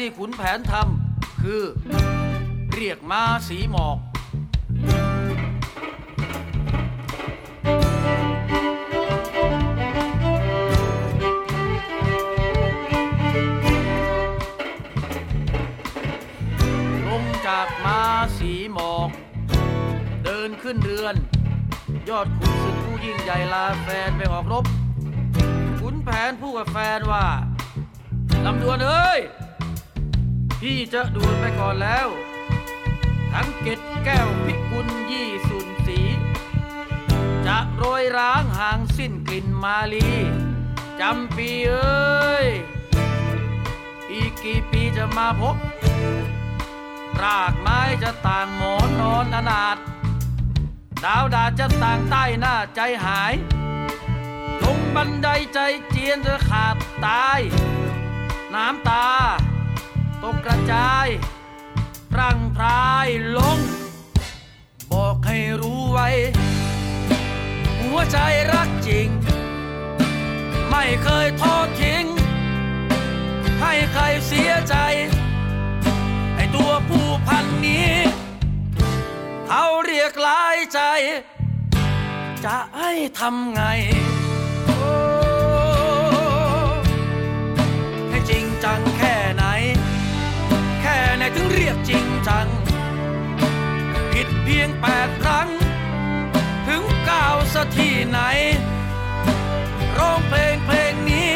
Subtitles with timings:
[0.00, 1.62] ที่ขุนแผนทำคือ
[2.74, 3.98] เรียกม้าสีหมอก
[17.08, 18.00] ลงจากม้า
[18.38, 19.10] สีหมอก
[20.24, 21.14] เดินขึ้นเรือน
[22.08, 24.64] ยอดขุนศึกผู้ยิ่งใหญ่ลาแฟนไปออกรบ
[25.80, 26.98] ขุนแผนพูดกับแฟน
[31.02, 32.08] จะดูไปก่อนแล้ว
[33.32, 36.00] ทั้งเกตแก้วพิกุลยี่สุนสี
[37.46, 40.10] จะโรยร้างห่างสิ้นกลิ่นมาลี
[41.00, 42.46] จำปีเอ้ย
[44.12, 45.56] อีกกี่ปีจะมาพบ
[47.22, 49.76] รากไม้จะต่างหมอนนอนอนาถ
[51.04, 53.34] ดาวดาจะต่างใต้หน้าใจหาย
[54.62, 55.58] ลงบันไดใจ
[55.88, 57.40] เจียนจะขาดตาย
[58.54, 59.06] น้ำตา
[60.22, 61.06] ตกกระจาย
[62.18, 63.58] ร่างพรายลง
[64.92, 66.08] บอกให้รู้ไว้
[67.80, 68.18] หัวใจ
[68.52, 69.08] รักจริง
[70.70, 72.04] ไม่เคยทอดทิ้ง
[73.60, 74.76] ให้ใครเสียใจ
[76.34, 77.90] ไอตัวผู้พันนี้
[79.46, 80.80] เขาเรียกลายใจ
[82.44, 83.62] จะให้ทำไง
[88.08, 88.89] ให้จริงจัง
[94.62, 95.48] ยงแปดครั้ง
[96.66, 98.18] ถึงเก้าสักที่ไหน
[99.98, 101.34] ร้องเพลงเพลงนี้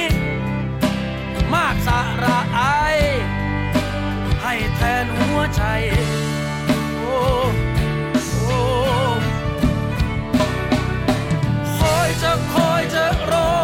[1.54, 2.96] มากสาระอาย
[4.42, 5.62] ให้แทนหัวใจ
[6.96, 7.18] โอ้
[8.40, 8.58] โอ้
[11.78, 13.63] คอยจะคอยจะรอ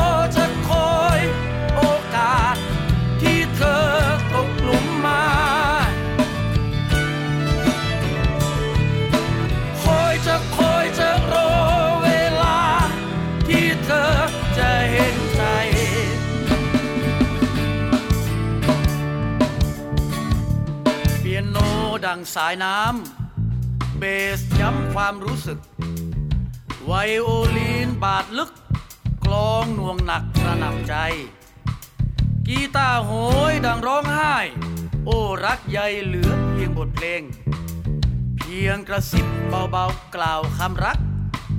[22.11, 24.03] ดังสายน้ำเบ
[24.39, 25.59] สย้ำความรู้สึก
[26.85, 28.51] ไวโอลีนบาดลึก
[29.25, 30.95] กลองน่วงหนักระหน่ำใจ
[32.47, 33.11] กีตาร์โห
[33.51, 34.37] ยดังร้องไห้
[35.05, 37.23] โอ้รักใหญ่เหลือเพียงบทเพลง
[38.37, 40.99] เพียงกระซิบเบาๆกล่าวคำรัก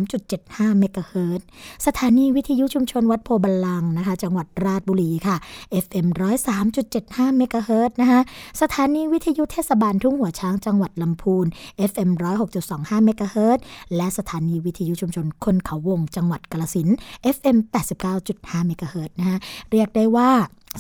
[0.06, 1.42] 103.75เมกะเฮิรต
[1.86, 5.35] สถานีวิทยุชุมชนวัดโพบาลังนะคะ จังหวัดราชบุรีค่ะ
[5.86, 6.08] FM
[6.74, 8.22] 103.75เมกะเฮิรตนะคะ
[8.62, 11.46] สถานีวิทยุเทศบาลทุ่งหัวช้างจังหวัดลำพูน
[11.90, 12.10] FM
[12.58, 13.60] 106.25เมกะเฮิรต
[13.96, 16.88] และสถานีวิทยุชุมชนคนเขาวงจังหวัดกาฬสิน
[17.36, 17.58] FM
[18.14, 19.38] 89.5เมกะเฮิรตนะคะ
[19.72, 20.30] เรียกได้ว่า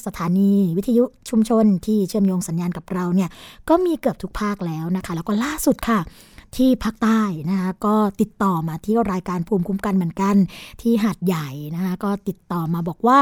[0.05, 3.29] สถานีวิทยุชุมชนที่เชื่อมโยงสัญญาณกับเราเนี่ย
[3.69, 5.99] ก็มีเกือบทุกภาคแล้วนะคะ แล้วก็ล่าสุดค่ะ
[6.57, 10.35] ที่ภาคใต้นะคะก็ติดต่อมาที่รายการภูมิคุ้มกันเหมือนกัน
[10.81, 13.19] ที่หาดใหญ่นะคะก็ติดต่อมาบอกว่า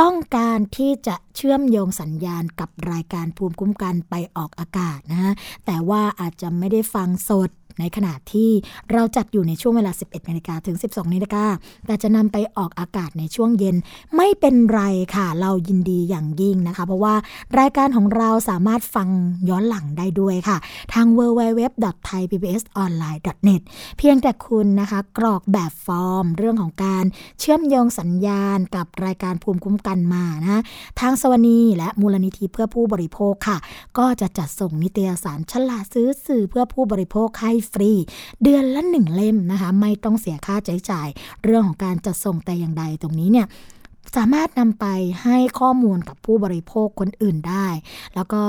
[0.00, 5.32] ต้องการที่จะเชื่อมโยงสัญญาณกับรายการภูมิคุ้มกันไปออกอากาศนะะ
[5.66, 8.50] แต่ว่าอาจจะไม่ได้ฟังสด ในขณะที่
[8.92, 11.44] เราจัดอยู่ในช่วงเวลา 11นาฬิกาถึง 12นาฬิกา
[11.86, 13.76] แต่จะนำไปออกอากาศในช่วงเย็น
[14.16, 14.80] ไม่เป็นไร
[15.14, 17.14] ค่ะ เรายินดีอย่างยิ่งนะคะ เพราะว่า
[17.58, 19.08] รายการของเราสามารถฟัง
[19.48, 20.56] ย้อนหลังได้ด้วยค่ะ
[20.94, 23.62] ทาง www.thaipbsonline.net
[23.98, 27.04] เพียงแต่คุณนะคะ กรอกแบบฟอร์ม เรื่องของการ
[27.40, 30.62] เชื่อมโยงสัญญาณกับรายการภูมิคุ้มกันมานะ
[31.00, 33.58] ทางสวนีและมูลนิธิเพื่อผู้บริโภคค่ะ
[33.98, 37.92] ก็จะจัดส่งนิตยสารฉลาดซื้อสื่อเพื่อผู้บริโภคให้ฟรี
[38.42, 41.08] เดือนละหนึ่งเล่มนะคะ ไม่ต้องเสียค่าใช้จ่าย
[41.44, 43.46] เรื่องของการจัดส่งแต่อย่างใดตรงนี้เนี่ย
[44.16, 44.86] สามารถนำไป
[45.22, 47.66] ให้ข้อมูลกับผู้บริโภคคนอื่นได้
[48.14, 48.42] แล้วก็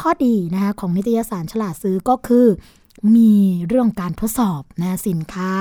[0.00, 2.46] ข้อดีนะคะของนิตยสารฉลาดซื้อก็คือ
[3.16, 3.34] มี
[3.66, 5.52] เรื่องการทดสอบนะสินค้า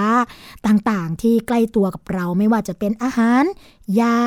[0.67, 3.43] ต่างๆ ที่ใกล้ตัวกับเราไม่ว่าจะเป็นอาหาร
[3.99, 4.17] ยา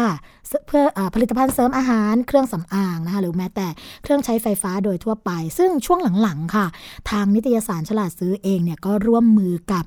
[0.66, 3.68] เพื่ออผลิตภัณฑ์เสริมอาหารเครื่องสำอางนะคะหรือแม้แต่
[4.02, 6.66] เครื่องใช้ไฟฟ้าโดยทั่วไป ซึ่งช่วงหลังๆค่ะ
[7.10, 9.84] ทางนิตยสารฉลาดซื้อเองเนี่ยก็ร่วมมือกับ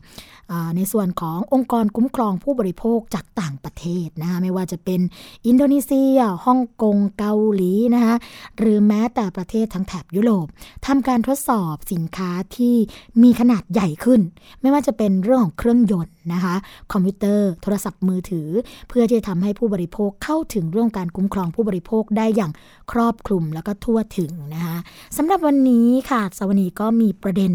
[0.78, 5.02] ในส่วนขององค์กรคุ้มครองผู้บริโภคจากต่างประเทศนะคะไม่ว่าจะเป็น
[5.48, 8.16] อินโดนีเซียฮ่องกงเกาหลีนะคะ
[8.58, 10.48] หรือแม้แต่ประเทศทั้งแถบยุโรป
[10.88, 12.76] ทำการทดสอบสินค้าที่
[13.24, 14.22] มีขนาดใหญ่ขึ้น
[14.62, 16.56] ไม่ว่าจะเป็นเรื่องของเครื่องยนต์ นะคะ
[16.92, 18.50] คอมพิวเตอร์ โทรศัพท์มือถือ
[18.90, 22.52] เพื่อที่จะทำให้ผู้บริโภคเข้าถึงเรื่องการคุ้มครองผู้บริโภคได้อย่าง
[22.92, 24.78] ครอบคลุมแล้วก็ทั่วถึงนะคะ
[25.18, 27.54] สำหรับวันนี้ค่ะ สวนีก็มีประเด็น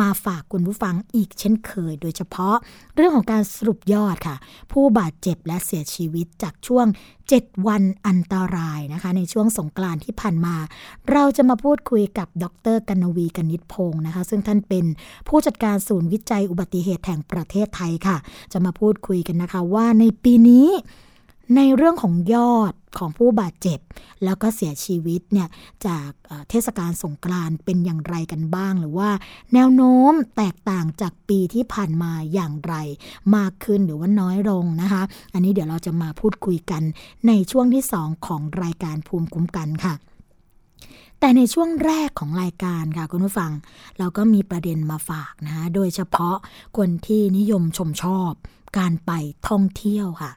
[0.00, 2.56] มาฝากคุณผู้ฟังอีกเช่นเคย โดยเฉพาะ
[2.94, 4.36] เรื่องของการสรุปยอดค่ะ
[4.72, 6.86] ผู้บาดเจ็บและเสียชีวิตจากช่วง
[7.36, 10.56] 7 วันอันตรายนะคะ ในช่วงสงกรานที่ผ่านมา
[11.12, 12.44] เราจะมาพูดคุยกับด
[12.74, 14.84] รกนวีกนิษพงศ์นะคะ ซึ่งท่านเป็น
[15.28, 18.16] ผู้จัดการศูนย์วิจัยอุบัติเหตุแห่งประเทศไทยค่ะ
[18.52, 20.68] จะมาพูดคุยกันนะคะว่าในปีนี้
[21.56, 23.80] ในเรื่องของยอดของผู้บาดเจ็บ
[24.24, 25.48] แล้วก็เสียชีวิตเนี่ย
[25.86, 26.10] จาก
[26.50, 29.10] เทศกาลสงกรานเป็นอย่างไรกันบ้าง หรือว่า
[29.54, 32.74] แนวโน้มแตกต่างจากปีที่ผ่านมาอย่างไร
[33.36, 35.02] มากขึ้นหรือว่าน้อยลงนะคะ
[35.32, 36.82] อันนี้เดี๋ยวเราจะมาพูดคุยกัน
[37.26, 39.94] ในช่วงที่ 2 ของรายการภูมิคุ้มกันค่ะ
[41.20, 43.52] แต่ในช่วงแรกของรายการค่ะคุณผู้ฟัง
[43.98, 46.36] เราก็มีประเด็นมาฝากนะคะโดยเฉพาะ
[46.78, 48.32] คนที่นิยมชมชอบ
[48.78, 49.12] การไป
[49.48, 50.32] ท่องเที่ยวค่ะ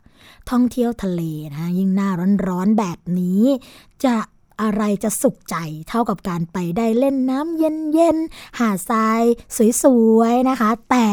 [0.50, 1.22] ท่องเที่ยวทะเล
[1.56, 2.10] นะยิ่งหน้า
[2.48, 3.44] ร้อนๆแบบนี้
[4.06, 4.16] จะ
[4.62, 5.56] อะไรจะสุขใจ
[5.90, 9.22] เท่ากับการไปได้เล่นน้ำเย็นๆ หาดทราย
[9.84, 9.86] ส
[10.18, 11.08] วยๆนะคะ แต่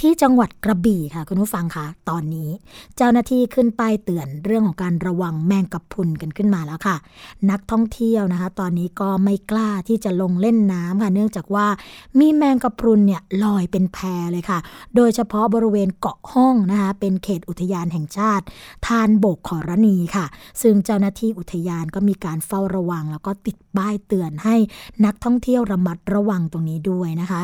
[0.00, 2.50] ที่จังหวัดกระบี่ค่ะ คุณผู้ฟังคะตอนนี้
[2.96, 6.96] เจ้าหน้าที่ขึ้นป้ายเตือนเรื่องของการระวังแมงกะพรุนกันขึ้นมาแล้วค่ะ
[7.50, 11.66] นักท่องเที่ยวนะคะ ตอนนี้ก็ไม่กล้าที่จะลงเล่นน้ำค่ะ เนื่องจากว่า
[12.18, 13.98] มีแมงกะพรุนเนี่ยลอยเป็นแพ
[14.32, 14.58] เลยค่ะ
[14.96, 18.44] โดยเฉพาะบริเวณเกาะห้องนะคะ เป็นเขตอุทยานแห่งชาติ
[18.86, 20.26] ทานโบกขอรณีค่ะ
[20.62, 24.56] ซึ่งเจ้าหน้าที่อุทยานก็มีการเฝ้าระวัง แล้วก็ติดป้ายเตือนให้
[25.04, 27.42] นักท่องเที่ยวระมัดระวังตรงนี้ด้วยนะคะ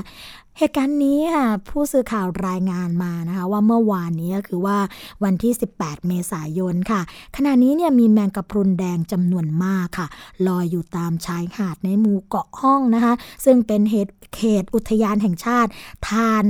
[0.59, 4.79] เหตุการณ์นี้ค่ะผู้สื่อข่าวรายงานมานะคะ ว่าเมื่อวานนี้ก็คือว่า
[5.25, 7.01] วันที่ 18 เมษายนค่ะ
[7.37, 10.09] ขณะนี้เนี่ยมีแมงกะพรุนแดงจำนวนมากค่ะ
[10.47, 13.13] ลอยอยู่ตามชายหาดในหมู่เกาะห้องนะคะ
[13.45, 15.71] ซึ่งเป็นเหตุเขตอุทยานแห่งชาติ
[16.09, 16.45] ทาน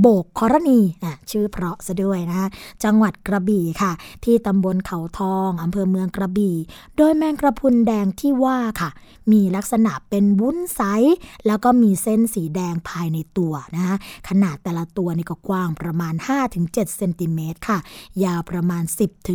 [0.00, 2.48] โบกครณีอะชื่อเพราะซะด้วยนะคะ
[2.84, 3.92] จังหวัดกระบี่ค่ะ
[4.24, 6.56] ที่ตำบลเขาทองอำเภอเมืองกระบี่
[6.96, 8.90] โดยแมงกระพุนแดงที่ว่าค่ะ
[9.32, 10.80] มีลักษณะเป็นวุ้นใส
[11.46, 13.96] แล้วก็มีเส้นสีแดงภายในตัวนะคะ
[14.28, 16.14] ขนาดแต่ละตัวนี่ก็กว้างประมาณ
[16.54, 17.78] 5-7เซนติเมตรค่ะ
[18.24, 18.82] ยาวประมาณ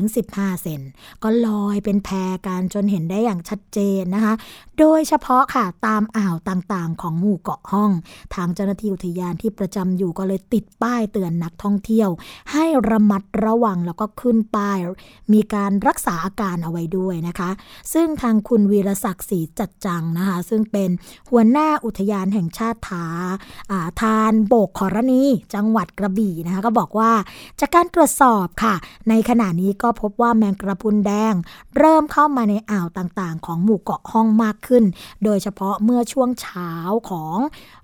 [0.06, 0.82] 10-15 เซน
[1.24, 4.34] ก็ลอยเป็นแพรกันจนเห็นได้อย่างชัดเจนนะคะ
[4.80, 7.91] โดยเฉพาะค่ะตามอ่าวต่างๆ ของหมู่เกาะห้อง
[8.36, 12.10] ทางเจ้าหน้าที่อุทยานที่ประจำอยู่ก็เลยติดป้ายเตือนนักท่องเที่ยว
[12.51, 14.77] ให้ระมัดระวังแล้วก็ขึ้นป้าย
[15.34, 17.50] มีการรักษาอาการเอาไว้ด้วยนะคะ
[17.93, 20.89] ซึ่งทางคุณวีรศักดิ์ศรีจัดจังนะคะ ซึ่งเป็น
[21.29, 25.24] หัวหน้าอุทยานแห่งชาติทาาทานโบกขรณี
[25.55, 27.12] จังหวัดกระบี่นะคะก็บอกว่า
[27.60, 28.75] จากการตรวจสอบค่ะ
[29.10, 31.34] ในขณะนี้ก็พบว่าแมงกระพุนแดง
[31.77, 34.84] เริ่มเข้ามาในอ่าวต่างๆ ของหมู่เกาะห้องมากขึ้น
[35.24, 36.72] โดยเฉพาะเมื่อช่วงเช้า
[37.10, 37.38] ของ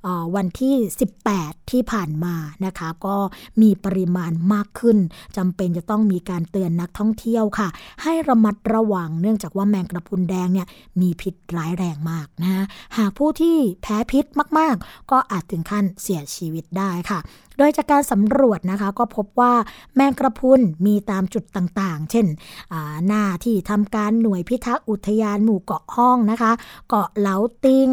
[0.05, 0.75] อวันที่
[1.24, 3.15] 18 ที่ผ่านมานะคะ ก็
[3.61, 4.97] มีปริมาณมากขึ้น
[5.37, 7.67] จำเป็นจะต้องมีการเตือนนักท่องเที่ยวค่ะ
[8.03, 10.67] ให้ระมัดระวังเนื่องจากว่าแมงกระพุนแดงเนี่ย
[11.01, 12.65] มีพิษร้ายแรงมากนะ
[12.97, 14.25] หากผู้ที่แพ้พิษ
[14.59, 17.19] มาก ๆ ก็อาจถึงขั้นเสียชีวิตได้ค่ะ
[17.57, 19.53] โดยจากการสำรวจนะคะก็พบว่า
[19.95, 22.25] แมงกระพุนมีตามจุดต่างๆ เช่น
[23.07, 26.51] หน้าที่ทำการหน่วยพิทักษ์อุทยานหมู่เกาะห้องนะคะ
[26.89, 27.89] เกาะเหลาติง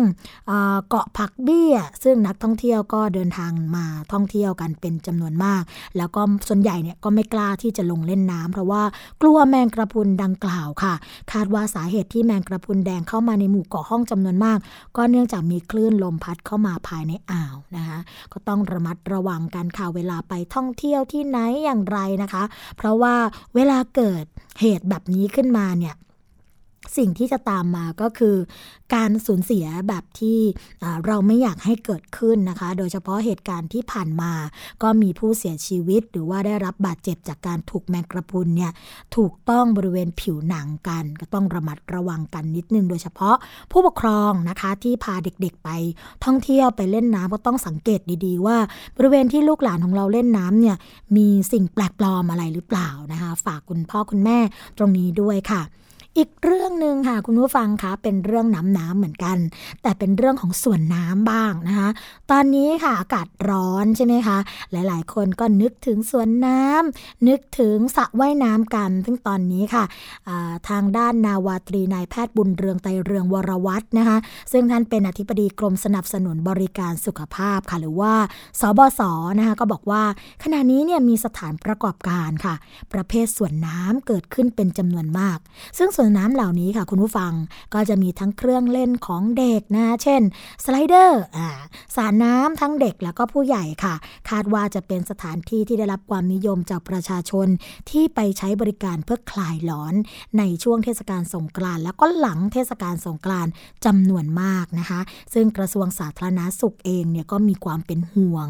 [0.89, 5.63] เกาะผักเบี้ย ซึ่งนักท่องเที่ยวก็เดินทางมาท่องเที่ยวกันเป็นจำนวนมาก
[5.97, 8.83] แล้วก็ส่วนใหญ่เนี่ยก็ไม่กล้าที่จะลงเล่นน้ำเพราะว่า
[9.23, 10.95] กลัวแมงกระพุนดังกล่าวค่ะ
[11.33, 14.59] คาดว่าสาเหตุที่แมงกระพุนแดงเข้ามาในหมู่เกาะห้องจำนวนมาก
[14.97, 17.99] ก็เนื่องจากมีคลื่นลมพัดเข้ามาภายในอ่าวนะคะ
[18.33, 22.45] ก็ต้องระมัดระวังกันค่ะเวลาไปท่องเที่ยวที่ไหนอย่างไรนะคะ
[22.77, 23.15] เพราะว่า
[23.55, 24.25] เวลาเกิด
[24.61, 25.95] เหตุแบบนี้ขึ้นมาเนี่ย
[26.97, 28.37] สิ่งที่จะตามมาก็คือ
[28.95, 30.39] การสูญเสียแบบที่
[31.07, 34.33] เราไม่อยากให้เกิดขึ้นนะคะ โดยเฉพาะเหตุการณ์ที่ผ่านมา
[34.83, 38.73] ก็มีผู้เสียชีวิต หรือว่าได้รับบาดเจ็บจากการถูกแมงกระพุนเนี่ย
[39.17, 43.37] ถูกต้องบริเวณผิวหนังกัน ก็ต้องระมัดระวังกันนิดนึง โดยเฉพาะ
[43.73, 45.69] ผู้ปกครองนะคะที่พาเด็กๆไป
[46.25, 48.57] ท่องเที่ยวไปเล่นน้ำก็ต้องสังเกตดีๆ ว่า
[48.97, 50.77] บริเวณที่ลูกหลานของเราเล่นน้ำเนี่ย
[51.17, 54.39] มีสิ่งแปลกปลอมอะไรหรือเปล่านะคะ ฝากคุณพ่อคุณแม่
[54.79, 55.63] ตรงนี้ด้วยค่ะ
[56.19, 59.39] อีกเรื่องหนึ่งค่ะคุณผู้ฟังคะเป็นเรื่องน้ำน้ำเหมือนกัน
[59.83, 61.89] แต่เป็นเรื่องของส่วนน้ำบ้างนะคะ
[62.31, 64.39] ตอนนี้ค่ะอากาศร้อนใช่ไหมคะ
[64.73, 69.85] หลายๆ คนก็นึกถึงสวนน้ำนึกถึงสระว่ายน้ำกัน ซึ่งตอนนี้ค่ะ
[70.69, 74.17] ทางด้านนาวาตรีนายแพทย์บุญเรืองไตเรืองวรวัฒนะคะ
[74.53, 78.15] ซึ่งท่านเป็นอธิบดีกรมสนับสนุนบริการสุขภาพค่ะหรือว่า
[78.61, 79.01] สบศ
[79.39, 80.03] นะคะก็บอกว่า
[80.43, 82.55] ขณะนี้เนี่ยมีสถานประกอบการค่ะ
[82.93, 85.39] ประเภทสวนน้ำเกิดขึ้นเป็นจำนวนมาก
[85.79, 87.33] ซึ่งส่วนน้ำเหล่านี้ค่ะคุณผู้ฟัง
[87.75, 90.23] ก็จะมีทั้งเครื่องเล่นของเด็กนะเช่น
[90.65, 91.49] สไลเดอร์อ่า
[91.97, 93.95] สระน้ำทั้งเด็กแล้วก็ผู้ใหญ่ค่ะ
[94.31, 97.47] คาดว่าจะเป็นสถานที่ที่ได้รับความนิยมจากประชาชน
[97.91, 99.95] ที่ไปใช้บริการเพื่อคลายร้อน
[100.39, 103.53] ในช่วงเทศกาลสงกรานต์แล้วก็หลังเทศกาลสงกรานต์
[103.85, 105.01] จำนวนมากนะคะ
[105.35, 108.47] ซึ่งกระทรวงสาธารณาสุขเองเนี่ยก็มีความเป็นห่วง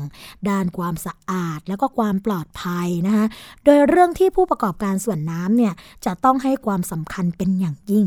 [0.48, 3.26] ด้านความสะอาดแล้วก็ความปลอดภัยนะคะ
[3.64, 5.74] โดยเรื่องที่ผู้ประกอบการส่วนน้ำเนี่ย
[6.06, 8.06] จะต้องให้ความสำคัญเป็นอย่างยิ่ง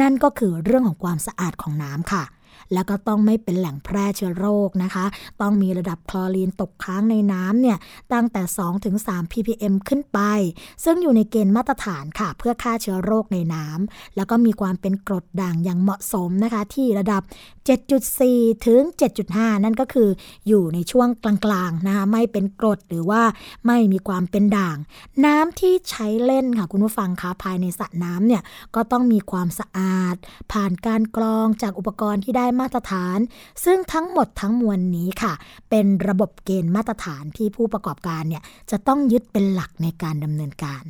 [0.00, 2.24] นั่นก็คือเรื่องของความสะอาดของน้ำค่ะ
[2.72, 5.04] แล้วก็ต้องไม่เป็นแหล่งแพร่เชื้อโรคนะคะ
[5.40, 7.78] ต้องมีระดับคลอรีนตกค้างในน้ำเนี่ย
[8.12, 8.42] ตั้งแต่
[8.86, 10.18] 2-3 ppm ขึ้นไป
[10.84, 17.22] ซึ่งอยู่ในเกณฑ์มาตรฐานค่ะ เพื่อฆ่าเชื้อโรคในน้ำแล้วก็มีความเป็นกรดด่างอย่างเหมาะสมนะคะ ที่ระดับ
[17.94, 18.82] 7.4 ถึง
[19.22, 20.08] 7.5 นั่นก็คือ
[20.48, 23.22] อยู่ในช่วงกลางๆนะคะไม่เป็นกรดหรือว่า
[23.66, 24.76] ไม่มีความเป็นด่าง
[25.24, 28.42] น้ำที่ใช้เล่นค่ะคุณผู้ฟังคะภายในสระน้ำเนี่ย
[28.74, 30.16] ก็ต้องมีความสะอาด
[30.52, 33.18] ผ่านการกรองจากอุปกรณ์ที่ได้มาตรฐาน
[33.64, 35.32] ซึ่งทั้งหมดทั้งมวลนี้ค่ะ
[35.70, 40.84] เป็นระบบเกณฑ์มาตรฐานที่ผู้ประกอบการเนี่ยจะต้องยึดเป็นหลักในการดำเนินการ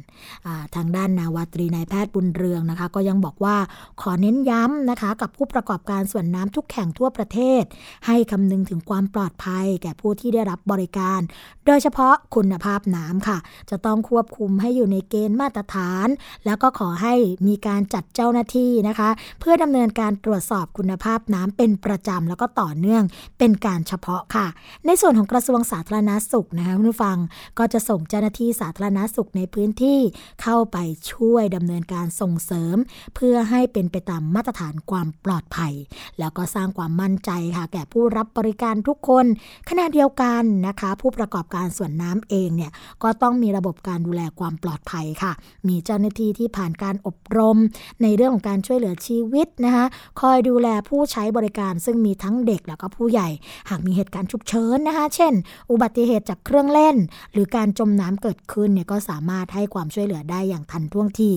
[0.74, 3.56] ทางด้านนาวาตรีนายแพทย์บุญเรืองนะคะ ก็ยังบอกว่า
[4.00, 7.62] ขอเน้นย้ำนะคะ กับผู้ประกอบการส่วนน้ำทุกแห่งทั่วประเทศ
[8.06, 11.20] ให้คำนึงถึงความปลอดภัย แก่ผู้ที่ได้รับบริการ
[11.66, 13.38] โดยเฉพาะคุณภาพน้ำค่ะ
[13.70, 16.08] จะต้องควบคุมให้อยู่ในเกณฑ์มาตรฐาน
[16.46, 17.14] แล้วก็ขอให้
[17.46, 19.10] มีการจัดเจ้าหน้าที่นะคะ
[19.40, 23.04] เพื่อดำเนินการตรวจสอบคุณภาพน้ำเป็นประจำแล้วก็ต่อเนื่อง
[23.38, 24.46] เป็นการเฉพาะค่ะ
[24.86, 27.18] ในส่วนของกระทรวงสาธารณาสุขนะคะคุณผู้ฟัง
[27.58, 29.98] ก็จะส่งเจ้าหน้าที่สาธารณาสุขในพื้นที่
[30.42, 30.76] เข้าไป
[31.12, 32.76] ช่วยดำเนินการส่งเสริม
[33.14, 35.74] เพื่อให้เป็นไปตามมาตรฐานความปลอดภัย
[36.18, 39.26] แล้วก็สร้างความมั่นใจค่ะ แก่ผู้รับบริการทุกคน
[39.68, 42.72] ขณะเดียวกันนะคะ ผู้ประกอบการส่วนน้ำเองเนี่ย
[43.02, 45.32] ก็ต้องมีระบบการดูแลความปลอดภัยค่ะ
[45.68, 47.58] มีเจ้าหน้าที่ที่ผ่านการอบรม
[48.02, 49.84] ในเรื่องของการช่วยเหลือชีวิตนะคะ
[50.20, 53.28] คอยดูแลผู้ใช้บริการ ซึ่งมีทั้งเด็กแล้วก็ผู้ใหญ่
[53.70, 55.32] หากมีเหตุการณ์ฉุกเฉินนะคะ เช่น
[55.70, 56.96] อุบัติเหตุจากเครื่องเล่น
[57.32, 61.30] หรือการจมน้ำเกิดขึ้นเนี่ยก็สามารถให้ความช่วยเหลือได้อย่างทันท่วงที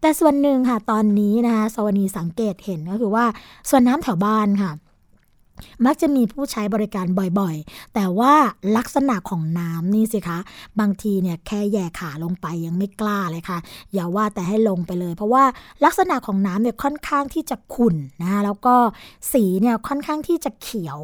[0.00, 3.26] แต่ส่วนหนึ่งค่ะตอนนี้นะคะสวนีสังเกตเห็นก็คือว่า
[3.70, 4.72] ส่วนน้ำแถวบ้านค่ะ
[5.84, 7.06] มักจะมีผู้ใช้บริการ
[7.40, 8.34] บ่อยๆ แต่ว่า
[8.76, 10.38] ลักษณะของน้ำนี่สิคะ
[10.80, 13.58] บางทีเนี่ยแค่แย่ขาลงไปยังไม่กล้าเลยค่ะ
[13.92, 15.44] อย่าว่าแต่ให้ลงไปเลย เพราะว่า
[15.84, 18.74] ลักษณะของน้ำเนี่ยค่อนข้างที่จะขุ่นนะคะแล้วก็
[19.32, 20.98] สีเนี่ยค่อนข้างที่จะเขียว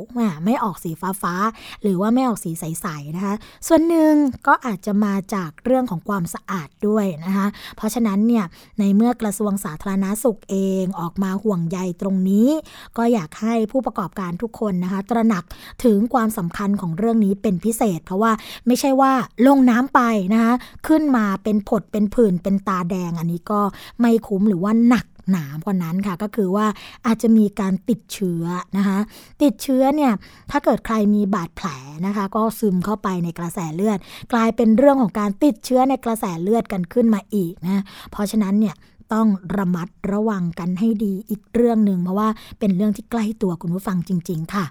[0.45, 0.91] ไม่ออกสี
[1.23, 3.35] ฟ้าๆหรือว่าไม่ออกสีใสๆนะคะ
[3.67, 4.13] ส่วนหนึ่ง
[4.47, 8.45] ก็อาจจะมาจากเรื่องของความสะอาดด้วยนะคะ เพราะฉะนั้นเนี่ย
[8.79, 12.49] ในเมื่อกระทรวงสาธารณาสุขเองออกมาห่วงใยตรงนี้
[12.97, 15.45] ก็อยากให้ผู้ประกอบการทุกคนนะคะ ตระหนัก
[15.85, 18.33] ถึงความสำคัญของเรื่องนี้เป็นพิเศษ เพราะว่า
[18.67, 19.13] ไม่ใช่ว่า
[19.47, 20.01] ลงน้ำไป
[20.35, 20.55] นะคะ
[20.87, 23.61] ขึ้นมาเป็นผดเป็นผื่นเป็นตาแดง อันนี้ก็
[24.01, 26.67] ไม่คุ้มหรือว่าหนักหนากว่านั้นค่ะก็คือว่า
[27.07, 28.45] อาจจะมีการติดเชื้อ
[28.77, 28.99] นะคะ
[29.43, 30.13] ติดเชื้อเนี่ย
[30.51, 31.69] ถ้าเกิดใครมีบาดแผล
[32.07, 33.99] นะคะ ก็ซึมเข้าไปในกระแสเลือด
[34.33, 38.75] กลายเป็นเรื่องของการติดเชื้อในกระแสเลือดกันขึ้นมาอีกนะเพราะฉะนั้นเนี่ย
[39.13, 44.65] ต้องระมัดระวังกันให้ดีอีกเรื่องหนึ่งเพราะว่าเป็นเรื่องที่ใกล้ตัวคุณผู้ฟังจริง ๆ ค่ะ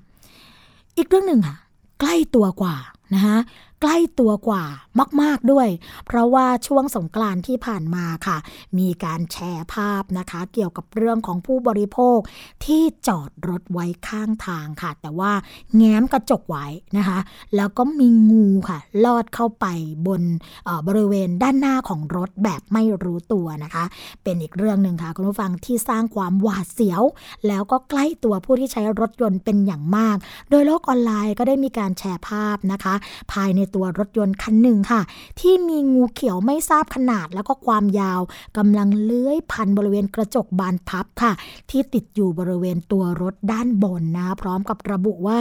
[0.97, 1.55] อีกเรื่องหนึ่งค่ะ
[1.99, 2.75] ใกล้ตัวกว่า
[3.13, 3.37] นะคะ
[3.81, 4.63] ใกล้ตัวกว่า
[5.21, 5.67] มาก ๆด้วย
[6.05, 8.37] เพราะว่าช่วงสงกรานที่ผ่านมาค่ะ
[8.79, 12.19] มีการแชร์ภาพนะคะ เกี่ยวกับเรื่องของผู้บริโภค
[12.65, 15.31] ที่จอดรถไว้ข้างทางค่ะ แต่ว่า
[15.77, 16.65] แง้มกระจกไว้
[16.97, 17.19] นะคะ
[17.55, 19.65] แล้วก็มีงูค่ะ ลอดเข้าไป
[20.07, 20.21] บน
[20.87, 23.83] บริเวณด้านหน้าของรถแบบไม่รู้ตัวนะคะ
[24.23, 27.01] เป็นอีกเรื่องหนึ่งค่ะคุณผู้ฟังที่สร้างความหวาดเสียว
[27.47, 30.17] แล้วก็ใกล้ตัวผู้ที่ใช้รถยนต์เป็นอย่างมาก
[30.49, 32.93] โดยโลกออนไลน์ก็ได้มีการแชร์ภาพนะคะ
[33.33, 35.01] ภายในตัวรถยนต์คันหนึ่งค่ะ
[35.39, 38.21] ที่มีงูเขียวไม่ทราบขนาดแล้วก็ความยาว
[38.57, 41.31] กำลังเลื้อยพันบริเวณกระจกบานพับค่ะ
[41.69, 45.39] ที่ติดอยู่บริเวณตัวรถด้านบนนะ พร้อมกับระบุว่า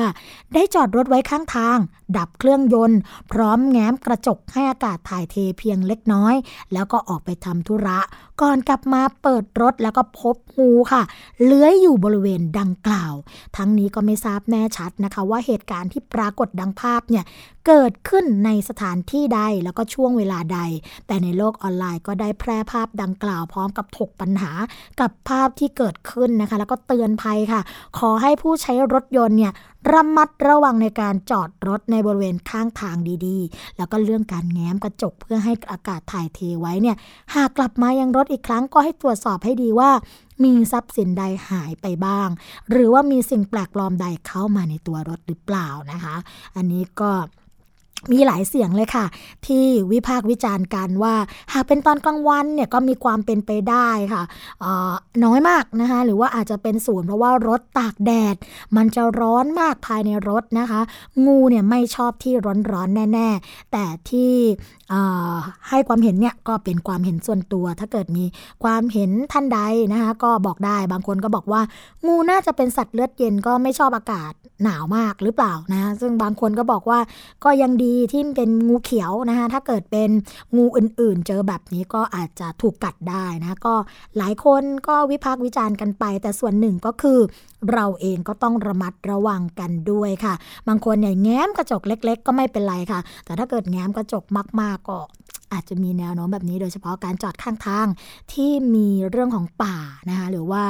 [0.55, 1.79] ได้จอดรถไว้ข้างทาง
[2.17, 2.99] ดับเครื่องยนต์
[3.33, 6.35] พร้อมแง้มกระจกให้อากาศถ่ายเทเพียงเล็กน้อย
[6.73, 7.99] แล้วก็ออกไปทำธุระ
[8.41, 11.03] ก่อนกลับมาเปิดรถแล้วก็พบงูค่ะ
[11.45, 13.15] เลื้อยอยู่บริเวณดังกล่าว
[13.57, 17.25] ทั้งนี้ก็ไม่ทราบแน่ชัดนะคะ ว่าเหตุการณ์ที่ปรากฏดังภาพเนี่ย
[17.67, 20.61] เกิดขึ้นในสถานที่ใดแล้วก็ช่วงเวลาใด
[21.07, 24.53] แต่ในโลกออนไลน์ก็ได้แพร่ภาพดังกล่าวพร้อมกับถกปัญหา
[25.01, 27.61] กับภาพที่เกิดขึ้นนะคะ แล้วก็เตือนภัยค่ะ
[27.99, 29.53] ขอให้ผู้ใช้รถยนต์เนี่ย
[29.93, 36.97] ระมัดระวังในการจอดรถในบริเวณข้างทางดีๆ แล้วก็เรื่องการแง้มกระจกเพื่อให้อากาศถ่ายเทไว้เนี่ย
[37.35, 39.91] หากกลับมายังรถอีกครั้งก็ให้ตรวจสอบให้ดีว่า
[40.45, 42.29] มีทรัพย์สินใดหายไปบ้าง
[42.71, 46.17] หรือว่ามีสิ่งแปลกปลอมใดเข้ามาในตัวรถหรือเปล่านะคะ
[46.57, 47.11] อันนี้ก็
[48.13, 49.07] มีหลายเสียงเลยค่ะ
[49.47, 51.15] ที่วิพากษ์วิจารณ์กันว่า
[51.53, 54.23] หากเป็นตอนกลางวันเนี่ยก็มีความเป็นไปได้ค่ะ
[55.25, 58.37] น้อยมากนะคะหรือว่าอาจจะเป็นศูนย์เพราะว่ารถตากแดด
[58.77, 60.81] มันจะร้อนมากภายในรถนะคะ
[61.27, 62.35] งูเนี่ยไม่ชอบที่
[62.73, 64.35] ร้อนๆแน่ ๆ แต่ที่
[65.69, 68.25] ให้ความเห็นเนี่ยก็เป็นความเห็นส่วนตัว ถ้าเกิดมี
[68.65, 69.61] ความเห็นท่านใด
[69.93, 71.61] นะคะก็บอกได้บางคนก็บอกว่า
[72.07, 74.33] งูน่าจะเป็นสัตว์เลือดเย็นก็ไม่ชอบอากาศ
[74.65, 76.99] หนาวมากหรือเปล่านะซึ่งบางคนก็บอกว่า
[77.45, 80.11] ก็ยังดีที่เป็นงูเขียวนะคะถ้าเกิดเป็น
[80.57, 83.75] งูอื่นๆ เจอแบบนี้ก็อาจจะถูกกัดได้นะก็
[84.19, 87.19] หลายคนก็วิพากษ์วิจารณ์กันไป แต่ส่วนหนึ่งก็คือ
[87.73, 90.35] เราเองก็ต้องระมัดระวังกันด้วยค่ะ
[90.69, 94.25] บางคนเนี่ยแง้มกระจกเล็ก ๆ ก็ไม่เป็นไรค่ะ แต่ถ้าเกิดแง้มกระจก
[94.61, 94.97] มากก็
[95.53, 97.87] อาจจะมีแนวโน้มแบบนี้โดยเฉพาะการจอดข้างทาง
[98.33, 99.77] ที่มีเรื่องของป่า
[100.09, 100.63] นะคะหรือว่า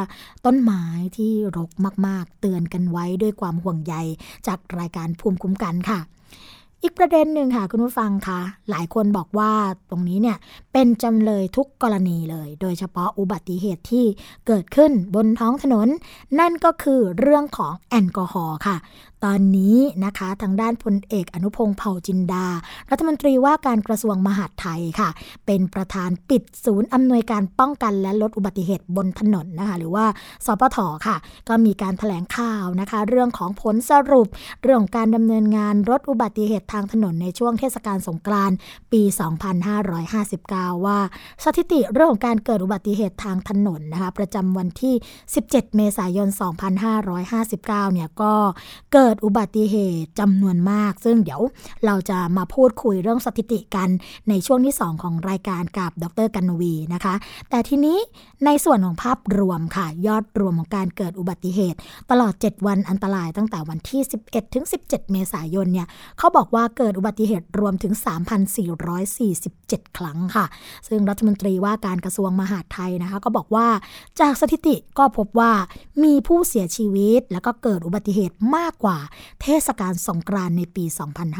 [0.47, 0.85] ต้นไม้
[1.17, 1.71] ที่รก
[2.07, 3.95] มาก ๆ เตือนกันไว้ด้วยความห่วงใย
[4.47, 6.01] จากรายการภูมิคุ้มกันค่ะ
[6.83, 9.53] อีกประเด็นหนึ่งค่ะคุณผู้ฟังคะหลายคนบอกว่า
[9.91, 10.37] ตรงนี้เนี่ย
[10.73, 14.07] เป็นจำเลยทุกกรณีเลย โดยเฉพาะอุบัติเหตุที่
[14.47, 15.89] เกิดขึ้นบนท้องถนน
[16.39, 18.77] นั่นก็คือเรื่องของแอลกอฮอล์ค่ะ
[19.27, 22.47] ตอนนี้นะคะทางด้านพลเอกอนุพงศ์เผ่าจินดา
[22.91, 25.09] รัฐมนตรีว่าการกระทรวงมหาดไทยค่ะ
[25.47, 30.07] เป็นประธานปิดศูนย์อำนวยการป้องกันและลดอุบัติเหตุบนถนนนะคะ หรือว่า
[30.47, 31.17] สปทค่ะ
[31.49, 34.29] ก็มีการถแถลงข่าวนะคะ เรื่องของผลสรุป
[34.63, 38.57] เรื่องการดำเนินงานลดอุบัติเหตุทางถนนในช่วงเทศกาลสงกรานต์
[38.93, 40.99] ปี 2559ว่า
[41.45, 44.95] สถิติเรื่องของการเกิดอุบัติเหตุทางถนนนะคะประจำวันที่
[45.35, 46.29] 17 เมษายน
[46.91, 48.33] 2559 เนี่ยก็
[48.93, 51.41] เกิดอุบัติเหตุจำนวนมาก ซึ่งเดี๋ยว
[51.87, 53.89] เราจะมาพูดคุยเรื่องสถิติกัน
[54.29, 57.15] ในช่วงที่ 2 ของรายการกับดรกันวีนะคะ
[57.51, 57.99] แต่ทีนี้
[58.45, 61.79] ในส่วนของภาพรวมค่ะ ยอดรวมของการเกิดอุบัติเหตุ
[62.11, 67.93] ตลอด 7 วันอันตรายตั้งแต่วันที่ 11 ถึง 17 เมษายนเนี่ยเขาบอกว่าเกิดอุบัติเหตุรวมถึง
[69.11, 70.45] 3,447 ครั้งค่ะ
[70.89, 73.69] ซึ่งรัฐมนตรีว่าการกระทรวงมหาดไทยนะคะ ก็บอกว่า
[74.21, 75.53] จากสถิติก็พบว่า
[76.05, 78.99] มีผู้เสียชีวิต แล้วก็เกิดอุบัติเหตุมากกว่า
[79.43, 80.85] เทศกาลสงกรานในปี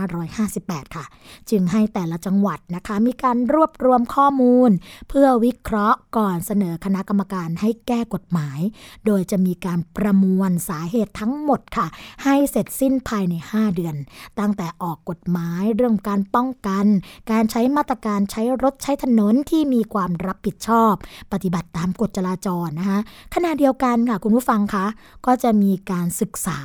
[0.01, 1.05] 2558 ค่ะ
[1.51, 4.71] จึงให้แต่ละจังหวัดนะคะ มีการรวบรวมข้อมูล
[5.09, 8.61] เพื่อวิเคราะห์ก่อนเสนอคณะกรรมการให้แก้กฎหมาย
[9.07, 11.87] โดยจะมีการประมวลสาเหตุทั้งหมดค่ะ
[12.25, 13.97] ให้เสร็จสิ้นภายใน 5 เดือน
[14.39, 16.87] ตั้งแต่ออกกฎหมายเรื่องการป้องกัน
[17.31, 20.93] การใช้มาตรการใช้รถใช้ถนนที่มีความรับผิดชอบ
[21.33, 22.99] ปฏิบัติตามกฎจราจรนะคะ
[23.35, 24.87] ขณะเดียวกันค่ะคุณผู้ฟังคะ
[25.27, 26.61] ก็จะมีการศึกษา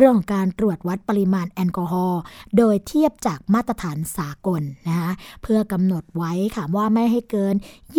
[0.00, 2.20] เรื่องของการตรวจวัดปริมาณแอลกอฮอล์
[2.56, 5.10] โดยเทียบจากมาตรฐานสากลนะคะ
[5.42, 7.54] เพื่อกำหนดไว้ค่ะว่าไม่ให้เกิน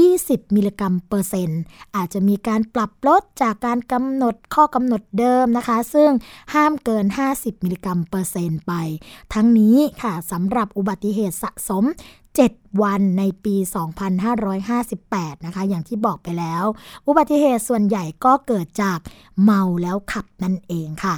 [0.06, 1.62] 20 มิลลิกรัมเปอร์เซ็นต์
[1.96, 6.12] อาจจะมีการปรับลดจากการกำหนดข้อกำหนดเดิมนะคะ ซึ่ง
[6.54, 8.74] ห้ามเกิน 50 มิลลิกรัมเปอร์เซ็นต์ไป
[9.34, 11.86] ทั้งนี้ค่ะสำหรับอุบัติเหตุสะสม
[12.40, 13.56] 7 วันในปี
[14.52, 16.64] 2558 นะคะ อย่างที่บอกไปแล้ว
[17.08, 19.00] อุบัติเหตุส่วนใหญ่ก็เกิดจาก
[19.44, 21.16] เมาแล้วขับนั่นเองค่ะ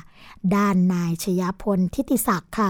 [0.55, 2.69] ด้านนายชยพลทิติศักดิ์ค่ะ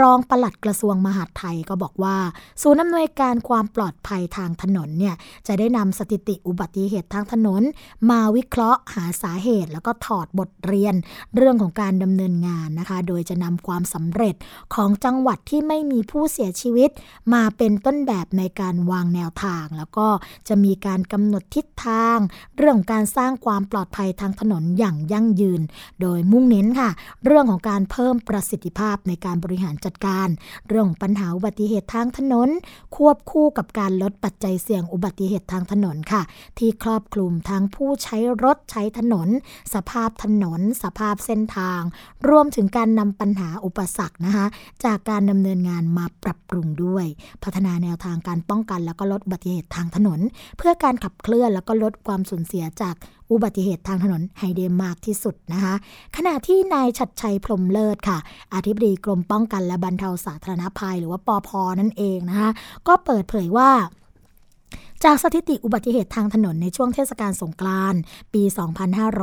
[0.00, 2.16] รองปลัดกระทรวงมหาดไทยก็บอกว่า
[2.62, 5.14] ศูนย์อำนวยการความปลอดภัยทางถนนเนี่ย
[5.46, 7.62] จะได้นำสถิติอุบัติเหตุทางถนน
[8.10, 10.94] มาวิเคราะห์หาสาเหตุ แล้วก็ถอดบทเรียน
[11.36, 14.34] เรื่องของการดำเนินงานนะคะ โดยจะนำความสำเร็จ
[14.74, 16.90] ของจังหวัดที่ไม่มีผู้เสียชีวิต
[17.34, 20.08] มาเป็นต้นแบบในการวางแนวทาง แล้วก็
[20.48, 22.18] จะมีการกำหนดทิศทาง
[22.56, 25.60] เรื่องการสร้างความปลอดภัยทางถนนอย่างยั่งยืน
[26.00, 26.90] โดยมุ่งเน้นค่ะ
[27.24, 30.28] เรื่องของการเพิ่มประสิทธิภาพในการบริหารจัดการ
[30.68, 32.48] เรื่องปัญหาอุบัติเหตุทางถนน
[32.96, 36.22] ควบคู่กับการลดปัจจัยเสี่ยงอุบัติเหตุทางถนนค่ะ
[36.58, 39.28] ที่ครอบคลุมทั้งผู้ใช้รถใช้ถนน
[39.74, 41.80] สภาพถนน สภาพเส้นทาง
[42.28, 44.46] รวมถึงการนำปัญหาอุปสรรคนะคะ
[44.84, 47.06] จากการดำเนินงานมาปรับปรุงด้วย
[47.42, 50.20] พัฒนาแนวทางการป้องกัน แล้วก็ลดอุบัติเหตุทางถนน
[50.58, 52.96] เพื่อการขับเคลื่อนแล้วก็ลดความสูญเสียจาก
[53.32, 55.74] อุบัติเหตุทางถนนให้ได้มากที่สุดนะคะ
[56.16, 58.18] ขณะที่นายชัดชยพรมเลิศค่ะ
[58.54, 62.50] อธิบดีกรมป้องกันและบรรเทาสาธารณภัย หรือว่าปอพนั่นเองนะคะ
[62.88, 63.70] ก็เปิดเผยว่า
[65.04, 68.00] จากสถิติอุบัติเหตุทางถนนในช่วงเทศกาลสงกรานต์
[68.34, 68.42] ปี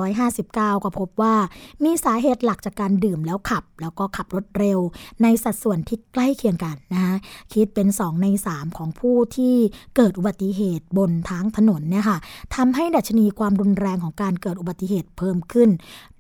[0.02, 1.36] 2559 ก็พบว่า
[1.84, 4.80] มีสาเหตุหลักจากการดื่มแล้วขับ แล้วก็ขับรถเร็ว
[5.22, 7.16] ในสัดส่วนที่ใกล้เคียงกันนะคะ
[7.54, 9.56] คิดเป็น 2 ใน 3 ของผู้ที่
[9.96, 12.18] เกิดอุบัติเหตุบนทางถนนเนี่ยค่ะ
[12.56, 15.70] ทำให้ดัชนีความรุนแรงของการเกิดอุบัติเหตุเพิ่มขึ้น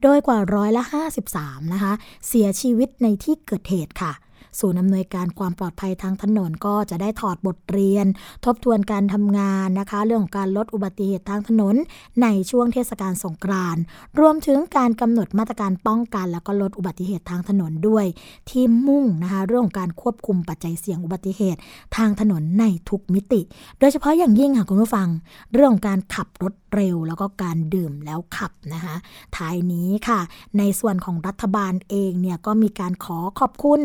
[0.01, 0.83] โดยกว่าร้อยละ
[1.27, 1.93] 53 นะคะ
[2.27, 4.13] เสียชีวิตในที่เกิดเหตุค่ะ
[4.59, 8.05] ศูนย์อำนวยการความปลอดภัยทางถนนก็จะได้ถอดบทเรียน
[8.45, 11.75] ทบทวนการทำงานนะคะ เรื่องของการลดอุบัติเหตุทางถนน
[12.21, 13.81] ในช่วงเทศกาลสงกรานต์
[14.19, 18.05] รวมถึงการกำหนดมาตรการป้องกัน แล้วก็ลดอุบัติเหตุทางถนนด้วย
[18.49, 21.59] ที่มุ่งนะคะเรื่องของการควบคุมปัจจัยเสี่ยงอุบัติเหตุ
[21.97, 23.41] ทางถนนในทุกมิติ
[23.79, 25.07] โดยเฉพาะอย่างยิ่งค่ะคุณผู้ฟัง
[25.53, 28.95] เรื่องของการขับรถ เร็วแล้วก็การดื่มแล้วขับนะคะ
[29.38, 30.19] ท้ายนี้ค่ะ
[30.57, 33.81] ในส่วนของรัฐบาลเองเนี่ยก็มีการขอขอบคุณ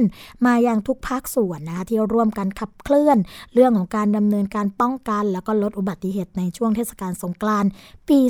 [0.46, 3.18] มาอยังทุกภาคส่วนนะคะที่ร่วมกันขับเคลื่อน
[3.54, 7.70] เรื่องของการดำเนินการป้องกัน แล้วก็ลดอุบัติเหตุในช่วงเทศกาลสงกรานต์
[8.08, 8.20] ปี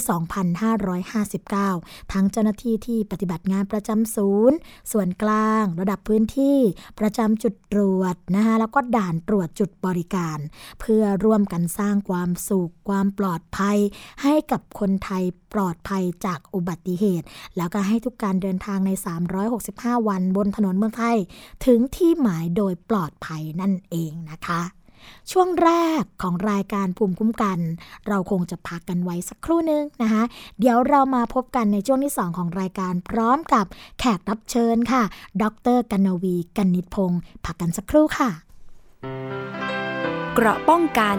[0.76, 4.56] 2559 ทั้งเจ้าหน้าที่ที่ปฏิบัติงานประจำศูนย์
[4.92, 6.58] ส่วนกลาง ระดับพื้นที่
[7.00, 10.38] ประจำจุดตรวจนะคะแล้วก็ด่านตรวจจุดบริการ
[10.80, 13.78] เพื่อร่วมกันสร้างความสุขความปลอดภัย
[14.22, 15.22] ให้กับคนไทย
[15.54, 18.90] ปลอดภัยจากอุบัติเหตุ แล้วก็ให้ทุกการเดินทางใน
[19.48, 21.16] 365 วันบนถนนเมืองไทย
[21.66, 24.62] ถึงที่หมายโดยปลอดภัยนั่นเองนะคะ
[25.32, 27.58] ช่วงแรกของรายการภูมิคุ้มกัน
[28.08, 30.22] เราคงจะพักกันไว้สักครู่นึงนะคะ
[30.58, 33.64] เดี๋ยวเรามาพบกันในช่วงที่ 2 ของรายการพร้อมกับ
[33.98, 35.02] แขกรับเชิญค่ะ
[35.42, 35.44] ด
[35.76, 38.30] รกันนวีกันนิตพงศ์พักกันสักครู่ค่ะ
[40.34, 41.18] เกราะป้องกัน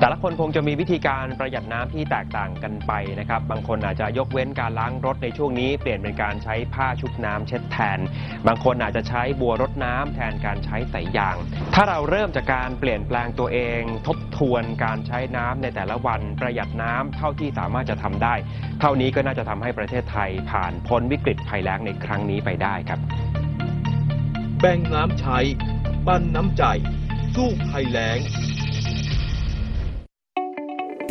[0.00, 7.98] แต่ละคนคงจะมีวิธีการประหยัดน้ำที่แตกต่างกันไปนะครับ บางคนอาจจะยกเว้นการล้างรถในช่วงนี้ เปลี่ยนเป็นการใช้ผ้าชุบน้ำเช็ดแทน
[8.46, 11.36] บางคนอาจจะใช้บัวรดน้ำแทนการใช้สายยาง
[11.74, 18.34] ถ้าเราเริ่มจากการเปลี่ยนแปลงตัวเอง ทบทวนการใช้น้ำในแต่ละวันประหยัดน้ำเท่าที่สามารถจะทำได้
[18.80, 23.00] เท่านี้ก็น่าจะทำให้ประเทศไทยผ่านพ้นวิกฤตภัยแล้งในครั้งนี้ไปได้ครับ
[24.60, 25.38] แบ่งน้ำใช้
[26.06, 26.64] ปั้นน้ำใจ
[27.34, 28.20] สู้ภัยแล้ง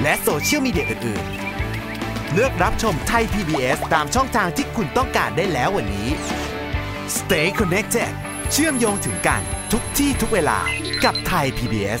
[0.00, 6.08] และโซเชียลมีเดียอื่นๆ เลือกรับชมไทย PBS ตามช่องทางที่คุณต้องการได้แล้ววันนี้
[7.16, 8.12] Stay connected
[8.52, 10.58] เชื่อมโยงถึงกันทุกที่ทุกเวลา
[11.04, 12.00] กับไทย PBS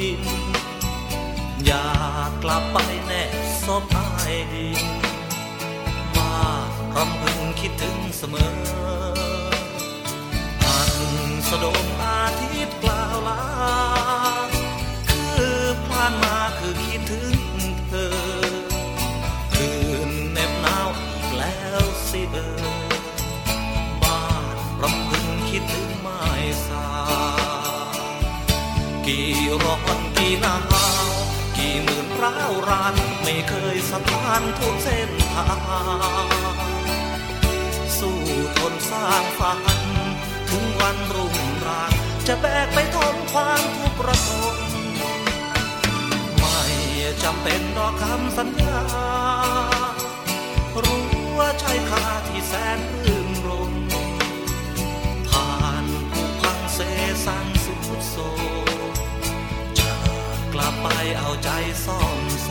[0.00, 0.22] องถิ่น
[1.66, 1.88] อยา
[2.28, 3.30] กกลับไปแนบ
[3.64, 4.08] ซบใต้
[4.52, 4.86] ดิน
[6.16, 6.32] มา
[6.96, 8.54] รำพึงคิดถึงเสมอ
[10.64, 10.92] อัน
[11.48, 13.40] สะดมอาทิตย์กล่าวลา
[30.32, 30.58] กี่นา
[31.10, 31.12] ว
[31.56, 35.46] กี่หมื่นร้าวรานไม่เคยสถานทุกเส้นทา
[36.26, 36.28] ง
[37.98, 38.20] สู้
[38.56, 39.60] ทนสร้างฝัน
[40.50, 41.34] ถึงวันรุ่ง
[41.66, 41.92] ราง
[42.26, 44.54] จะแบกไปทนความทุกข์ระทม
[46.38, 46.58] ไม่
[47.22, 48.80] จำเป็นดอกคำสัญญา
[50.84, 51.06] รู้
[51.38, 53.72] ว่าใช่ค่าที่แสนรื่นรม
[55.30, 56.78] ผ่านผู้พังเส
[57.26, 58.69] สังสุดโซจะก
[60.60, 60.86] ลับไป
[61.18, 61.48] เอาใจ
[61.84, 62.48] ซ่อมแซ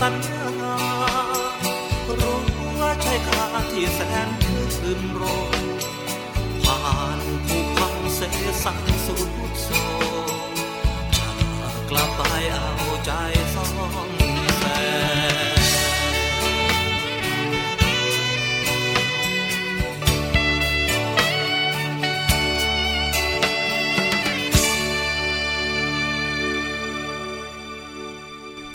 [0.00, 0.76] สัญญา
[2.20, 2.38] รู้
[2.80, 4.28] ว่าใช่ค่าที่แสน
[4.78, 5.52] คืนรม
[6.64, 6.78] ผ่า
[7.16, 8.20] นผู้พังเส
[8.64, 9.30] สังสุด
[9.62, 9.68] โศ
[10.28, 10.30] ก
[11.16, 11.28] จะ
[11.90, 12.70] กลับไปเอา
[13.04, 13.10] ใจ
[13.54, 13.66] ซ่อ
[14.06, 14.23] ง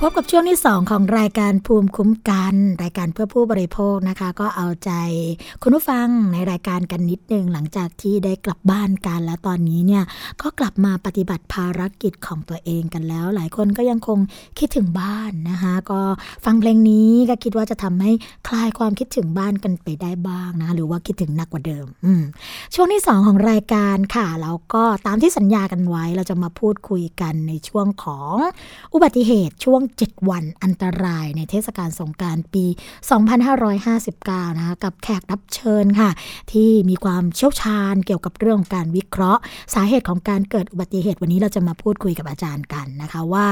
[0.03, 4.91] พบกับช่วงที่ 2 ของรายการภูมิคุ้มกัน รายการเพื่อผู้บริโภคนะคะ ก็เอาใจ
[5.61, 10.03] คุณผู้ฟังในรายการกันนิดนึงหลังจากที่ได้กลับบ้านกันแล้วตอนนี้เนี่ย
[10.41, 14.19] ก็กลับมาปฏิบัติภารกิจของตัวเองกันแล้ว หลายคนก็ยังคง
[14.59, 16.01] คิดถึงบ้านนะคะก็
[16.45, 18.11] ฟังเพลงนี้ก็คิดว่าจะทำให้
[18.47, 21.85] คลายความคิดถึงบ้านกันไปได้บ้างนะหรือว่าคิดถึงหนักกว่าเดิม
[22.75, 28.35] ช่วงที่ 2 ของรายการค่ะแล้วก็ตามที่สัญญากันไว้เราจะมาพูดคุยกันในช่วงของ
[28.93, 32.65] อุบัติเหตุช่วง7 วันอันตรายในเทศกาลสงการปี
[33.81, 36.09] 2559 นะคะกับแขกรับเชิญค่ะ
[36.51, 39.41] ที่มีความเชี่ยวชาญเกี่ยวกับเรื่องการวิเคราะห์
[39.73, 43.47] สาเหตุของการเกิดอุบัติเหตุวันนี้เราจะมาพูดคุยกับอาจารย์กันนะคะว่า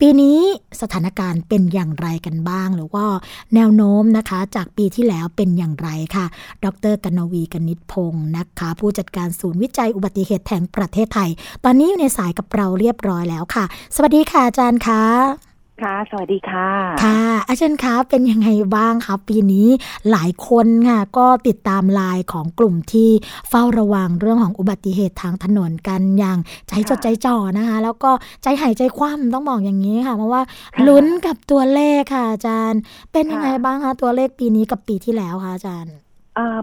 [0.00, 0.38] ปีนี้
[0.82, 3.06] สถานการณ์เป็นอย่างไรกันบ้าง หรือว่า
[3.54, 6.26] แนวโน้มนะคะจากปีที่แล้วเป็นอย่างไรค่ะ
[6.64, 11.30] ดรกนวีกนิษพงศ์นะคะ ผู้จัดการศูนย์วิจัยอุบัติเหตุแห่งประเทศไทย
[11.64, 15.47] ตอนนี้อยู่ในสายกับเราเรียบร้อยแล้วค่ะ สวัสดีค่ะอาจารย์คะ
[15.82, 16.68] ค่ะ สวัสดีค่ะ
[17.04, 19.68] ค่ะ อาจารย์คะ เป็นยังไงบ้างคะปีนี้
[20.10, 23.10] หลายคนค่ะก็ติดตามลายของกลุ่มที่
[23.48, 26.38] เฝ้าระวังเรื่องของอุบัติเหตุทางถนนกันอย่าง
[26.68, 28.10] ใจจดใจจ่อนะคะ แล้วก็
[28.42, 30.42] ใจหายใจคว่ำต้องบอกอย่างนี้ค่ะ เพราะว่า
[30.86, 32.80] ลุ้นกับตัวเลขค่ะอาจารย์
[33.12, 35.94] เป็นยังไงบ้างคะตัวเลขปีนี้กับปีที่แล้วคะอาจารย์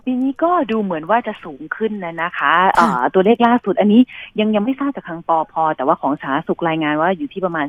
[0.05, 2.53] ปีนี้ก็ดูเหมือนว่าจะสูงขึ้นนะนะคะ
[3.13, 4.01] ตัวเลขล่าสุดอันนี้
[4.39, 7.65] ยังยังไม่ทราบจากทางปอพอ แต่ว่าของสาธารณสุขรายงานว่าอยู่ที่ประมาณ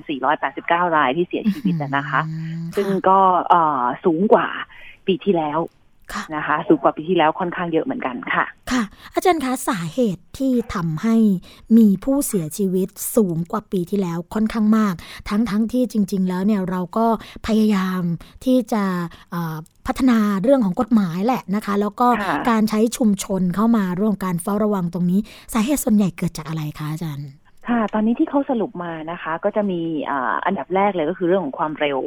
[0.47, 2.21] 489 รายที่เสียชีวิตนะคะ
[2.77, 3.19] ซึ่งก็
[4.05, 4.47] สูงกว่า
[5.07, 5.59] ปีที่แล้ว
[6.37, 8.83] นะคะสูงกว่าปีที่แล้วค่อนข้างเยอะเหมือนกันค่ะ ค่ะ
[9.15, 11.17] อาจารย์คะสาเหตุที่ทำให้
[11.77, 14.95] มีผู้เสียชีวิตสูงกว่าปีที่แล้วค่อนข้างมาก
[15.29, 17.07] ทั้งทั้งที่จริง ๆ แล้วเนี่ยเราก็
[17.47, 18.03] พยายาม
[18.45, 18.85] ที่จะ
[19.87, 22.09] พัฒนาเรื่องของกฎหมายแหละนะคะ แล้วก็
[22.51, 25.21] การใช้ชุมชนเข้ามาร่วมการเฝ้าระวังตรงนี้
[25.53, 27.31] สาเหตุส่วนใหญ่เกิดจากอะไรคะอาจารย์
[27.69, 29.81] ค่ะ ตอนนี้ที่เขาสรุปมานะคะ ก็จะมี
[30.45, 31.99] อันดับแรกเลยก็คือเรื่องของความเร็ว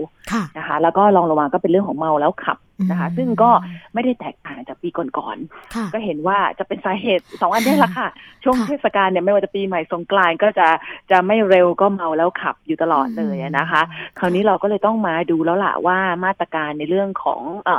[0.58, 2.58] นะคะ แล้วก็รองลงมาก็เป็นเรื่องของเมาแล้วขับ
[2.89, 3.52] นะคะ ซึ่งก็
[3.94, 8.08] ไม่ได้แตกต่างจากปีก่อนๆก็เห็นว่าจะเป็นสาเหตุสองอันนี้แหละค่ะ
[8.44, 10.68] ช่วงเทศกาลเนี่ยไม่ว่าจะปีใหม่สงกรานก็จะ
[11.12, 13.82] จะไม่เร็วก็เมาแล้วขับอยู่ตลอดเลยนะคะ
[14.20, 17.72] คราวนี้เราก็เลยต้องมาดูแล้วล่ะว่ามาตรการในเรื่องของอ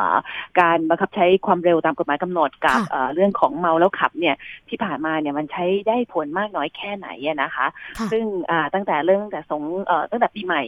[0.60, 2.78] การบังคับใช้ความเร็วตามกฎหมายกำหนดกับ
[3.14, 4.34] เรื่องของเมาแล้วขับเนี่ย
[4.68, 7.08] ที่ผ่านมาเนี่ยมันใช้ได้ผลมากน้อยแค่ไหน
[7.42, 7.66] นะคะ
[8.12, 8.24] ซึ่ง
[8.74, 9.62] ตั้งแต่เรื่องแต่สง
[10.10, 10.62] ตั้งแต่ปีใหม่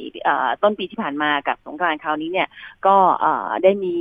[0.62, 2.48] ต้นปีที่ผ่านมากับสงกรานคราวนี้เนี่ย
[2.86, 2.96] ก็
[3.62, 3.96] ได้มี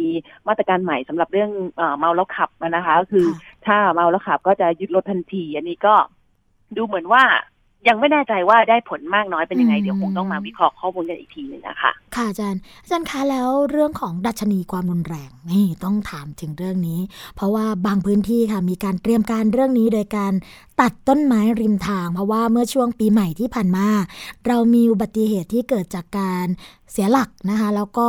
[0.48, 1.52] มาตรการใหม่สำหรับเรื่อง
[1.98, 3.26] เมาแล้วขับนะคะก็คือ
[3.66, 5.96] ถ้าเมาแล้วขับก็จะยึดรถทันที อันนี้ก็
[6.78, 7.24] ดูเหมือนว่า
[7.88, 17.00] ยังไม่แน่ใจว่าได้ผลมากน้อยเป็นยังไง เดี๋ยวคงต้องมาวิเคราะห์ข้อมูลกันอีกทีหนึ่งนะคะ ค่ะอาจารย์ อาจารย์คะแล้วเรื่องของดัชนีความรุนแรงนี่ต้องถามถึงเรื่องนี้
[17.36, 20.34] เพราะว่าบางพื้นที่ค่ะมีการเตรียมการเรื่องนี้โดยการ
[20.82, 23.88] ตัดต้นไม้ริมทาง เพราะว่าเมื่อช่วงปีใหม่ที่ผ่านมา
[24.48, 26.48] เรามีอุบัติเหตุที่เกิดจากการ
[26.92, 28.08] เสียหลักนะคะ แล้วก็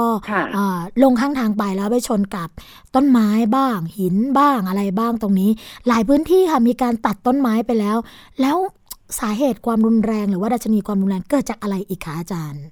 [1.03, 2.49] ลงข้างทางไปแล้วไปชนกับ
[2.95, 5.51] ต้นไม้บ้าง หินบ้างอะไรบ้างตรงนี้
[5.89, 7.97] หลายพื้นที่ค่ะมีการตัดต้นไม้ไปแล้ว
[8.41, 8.57] แล้ว
[9.19, 12.65] สาเหตุความรุนแรง หรือว่าดัชนีความรุนแรงเกิดจากอะไรอีกคะอาจารย์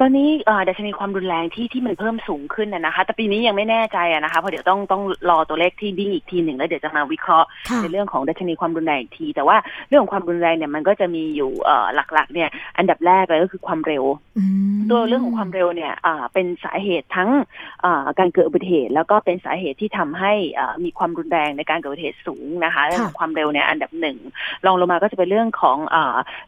[0.00, 0.28] ตอนนี้
[0.68, 7.48] ดัชนีความรุนแรงที่ที่มันเพิ่มสูงขึ้นนะคะ แต่ปีนี้ยังไม่แน่ใจนะคะเพราะเดี๋ยวต้องต้องรอตัวเลขที่ดิ้งอีกทีหนึ่งแล้วเดี๋ยวจะมาวิเคราะห์
[7.82, 9.56] ในเรื่องของดัชนีความรุนแรงที แต่ว่า
[9.88, 11.50] เรื่องของความรุนแรงเนี่ยมันก็จะมีอยู่
[11.94, 14.04] หลักๆ เนี่ยอันดับแรกเลยก็คือความเร็ว
[14.90, 15.92] ตัวเรื่องของความเร็วเนี่ย
[16.32, 17.30] เป็นสาเหตุทั้ง
[18.18, 20.32] การเกิดอุบัติเหตุ แล้วก็เป็นสาเหตุที่ทำให้
[20.84, 24.16] มีความรุนแรงในการเกิดอุบัติเหตุสูงนะคะเรื่องของความเร็วเนี่ยอันดับหนึ่ง
[24.66, 25.78] รองลงมาก็จะเป็นเรื่องของ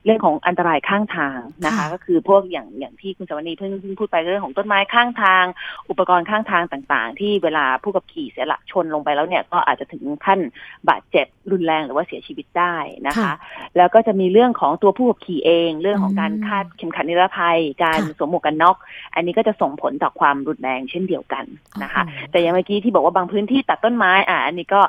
[0.05, 5.45] เรื่องของอันตรายข้างทางนะคะ ก็คือพวกอย่างอย่างที่คุณสวนีเพิ่งเพิ่งพูดไปเรื่องของต้นไม้ข้างทาง
[5.91, 10.41] อุปกรณ์ข้างทางต่างๆ ที่เวลาผู้ขับขี่เสียหลักชนลงไปแล้วเนี่ยก็อาจจะถึงขั้น
[10.89, 12.75] บาดเจ็บรุนแรงหรือว่าเสียชีวิตได้
[13.07, 13.33] นะคะ
[13.77, 18.77] แล้วก็จะมีเรื่องของตัวผู้ขับขี่เอง เรื่องของการคาดเข็มขัดนิรภัย การสวมหมวกกันน็อก
[19.15, 21.45] อันนี้ก็จะส่งผลต่อความรุนแรงเช่นเดียวกัน
[21.83, 24.81] นะคะ แต่อย่างเมื่อกี้ที่บอกว่าบางพื้นที่ตัดต้นไม้อ่าอันนี้ก็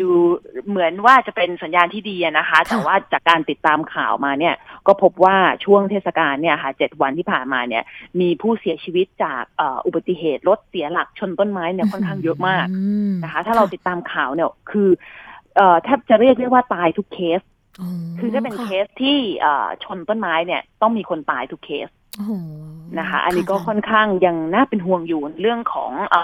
[0.00, 0.10] ดู
[0.68, 4.54] เหมือนว่าจะเป็นสัญญาณที่ดีนะคะ แต่ว่าจากการติดตามข่าวมาเนี่ย
[4.86, 7.82] ก็พบว่าช่วงเทศกาลเนี่ยค่ะเจ็ดวันที่ผ่านมาเนี่ย
[8.20, 9.42] มีผู้เสียชีวิตจาก
[9.86, 12.66] อุบัติเหตุรถเสียหลักชนต้นไม้เนี่ยค่อนข้างเยอะมาก
[13.24, 14.88] นะคะ ถ้าเราติดตามข่าวเนี่ยคือ
[15.84, 17.40] แทบจะเรียกได้ว่าตายทุกเคส
[18.18, 19.18] คือถ้าเป็นเคสที่
[19.84, 21.88] ชนต้นไม้เนี่ย ต้องมีคนตายทุกเคส
[22.98, 26.16] นะคะ อันนี้ก็ค่อนข้างยังน่าเป็นห่วงอยู่เรื่องของอ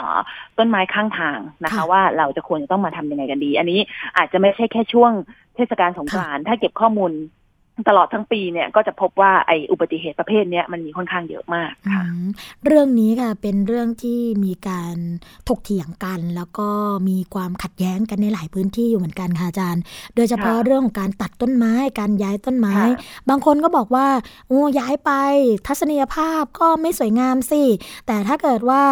[0.58, 3.80] ต้นไม้ข้างทางนะคะ ว่าเราจะควรจะต้องมาทำยังไงกันดี อันนี้
[4.16, 5.12] อาจจะไม่ใช่แค่ช่วง
[5.56, 7.10] เทศกาลสงกรานต์ถ้าเก็บข้อมูล
[7.88, 12.02] ตลอดทั้งปีเนี่ยก็จะพบว่าไออุบัติเหตุประเภทนี้มันมีค่อนข้างเยอะมากค่ะ
[12.64, 14.96] เรื่องนี้ค่ะเป็นเรื่องที่มีการ
[15.48, 16.68] ถกเถียงกัน แล้วก็
[17.08, 19.82] มีความขัดแย้งกันในหลายพื้นที่อยู่เหมือนกันค่ะอาจารย์
[20.14, 22.74] โดยเฉพาะเรื่องของการตัดต้นไม้ การย้ายต้นไม้
[23.28, 24.06] บางคนก็บอกว่า
[24.48, 25.10] โอ้ย้ายไป
[25.66, 27.62] ทัศนียภาพก็ไม่สวยงามสิ
[28.06, 28.82] แต่ถ้าเกิดว่า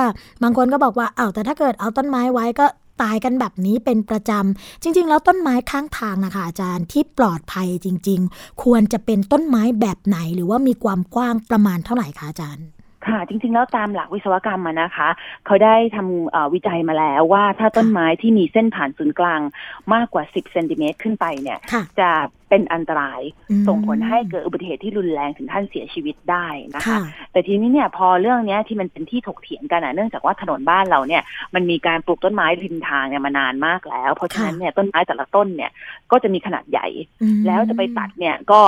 [0.42, 2.66] บางคนก็บอกว่าอ้าวแต่ถ้าเกิดเอาต้นไม้ไว้ก็
[3.02, 12.66] ตายกันแบบนี้เป็นประจำ จริง ๆ แล้วต้นไม้ข้างทางนะคะอาจารย์ที่ปลอดภัยจริง ๆ ควรจะเป็นต้นไม้แบบไหน หรือว่ามีความกว้างประมาณเท่าไหร่คะอาจารย์
[13.08, 15.08] ค่ะจริง ๆ แล้วตามหลักวิศวกรรมนะคะ
[15.46, 19.40] เขาได้ทำวิจัยมาแล้วว่าถ้าต้นไม้ที่มีเส้นผ่านศูนย์กลาง
[19.94, 21.58] มากกว่า 10เซนติเมตรขึ้นไปเนี่ย
[22.00, 22.10] จะ
[22.50, 23.20] เป็นอันตราย
[23.68, 26.98] ส่งผลให้เกิดอุบัติเหตุที่รุนแรงถึงท่านเสียชีวิตได้นะคะ
[27.32, 31.22] แต่ทีนี้เนี่ยพอเรื่องนี้ที่มันเป็นที่ถกเถียงกันอะเนื่องจากว่าถนนบ้านเราเนี่ย
[31.54, 35.70] มันมีการปลูกต้นไม้ริมทางเนี่ยมานานมากแล้ว เพราะฉะนั้นเนี่ยต้นไม้แต่ละต้นเนี่ย
[36.10, 36.86] ก็จะมีขนาดใหญ่
[37.46, 38.60] แล้วจะไปตัดเนี่ยก็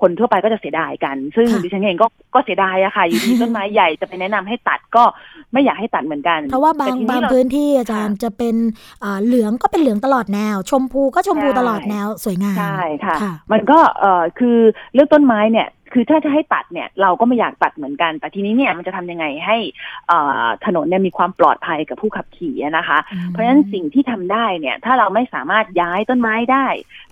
[0.00, 5.04] คนทั่วไปก็จะเสียดายกัน ซึ่งดิฉันเองก็ก็เสียดายอะค่ะอยู่ที่ต้นไม้ใหญ่จะไปแนะนำให้ตัดก็
[5.52, 8.54] ไม่อยากให้ตัดเหมือนกัน เพราะว่าบางบางพื้นที่อาจารย์จะเป็น
[9.24, 13.07] เหลืองก็เป็นเหลืองตลอดแนว ชมพูก็ชมพูตลอดแนวสวยงามใช่ค่ะ
[13.52, 14.58] มันก็เอ่อคือ
[14.94, 19.56] เรื่องต้นไม้เนี่ยคือถ้าจะให้ตัดเนี่ยเราก็ไม่อยากตัดเหมือนกัน แต่ทีนี้เนี่ยมันจะทำยังไงให้
[20.66, 22.98] ถนนเนี่ยมีความปลอดภัยกับผู้ขับขี่นะคะ
[23.28, 26.66] เพราะฉะนั้นสิ่งที่ทำได้เนี่ย ถ้าเราไม่สามารถย้ายต้นไม้ได้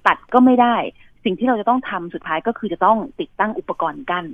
[0.06, 0.76] ตัดก็ไม่ได้
[1.24, 4.26] สิ่งที่เราจะต้องทำสุดท้ายก็คือจะต้องติดตั้งอุปกรณ์กัน้น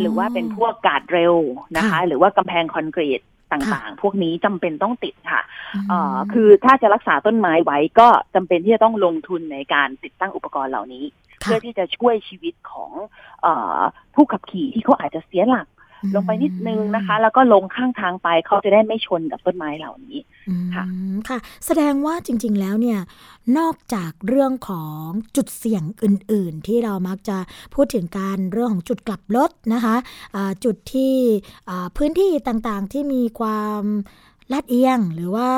[0.00, 1.34] หรือว่าเป็นพวกกาดเร็ว
[1.76, 3.20] นะคะ หรือว่ากำแพงคอนกรีต
[3.52, 5.42] ต่างๆ พวกนี้จำเป็นต้องติดค่ะ
[5.88, 11.04] เอ่อคือถ้าจะรักษาต้นไม้ไว้ก็จำเป็นที่จะต้องลงทุนในการติดตั้งอุปกรณ์เหล่านี้
[11.40, 12.92] เพื่อที่จะช่วยชีวิตของ
[13.44, 13.46] อ
[14.14, 15.66] ผู้ขับขี่ที่เขาอาจจะเสียหลัก
[16.14, 20.18] ลงไปนิดนึงนะคะ แล้วก็ลงข้างทางไปเขาจะได้ไม่ชนกับต้นไม้เหล่านี้
[20.74, 20.84] ค่ะ
[21.28, 23.00] ค่ะ แสดงว่าจริง ๆ แล้วเนี่ย
[23.58, 25.02] นอกจากเรื่องของ
[25.36, 27.38] จุดเสี่ยงอื่น ๆ ที่เรามักจะ
[27.74, 31.14] พูดถึงการเรื่องของจุดกลับรถนะคะะจุดที่
[31.96, 33.82] พื้นที่ต่างๆที่มีความ
[34.52, 35.48] ลาดเอียงหรือว่า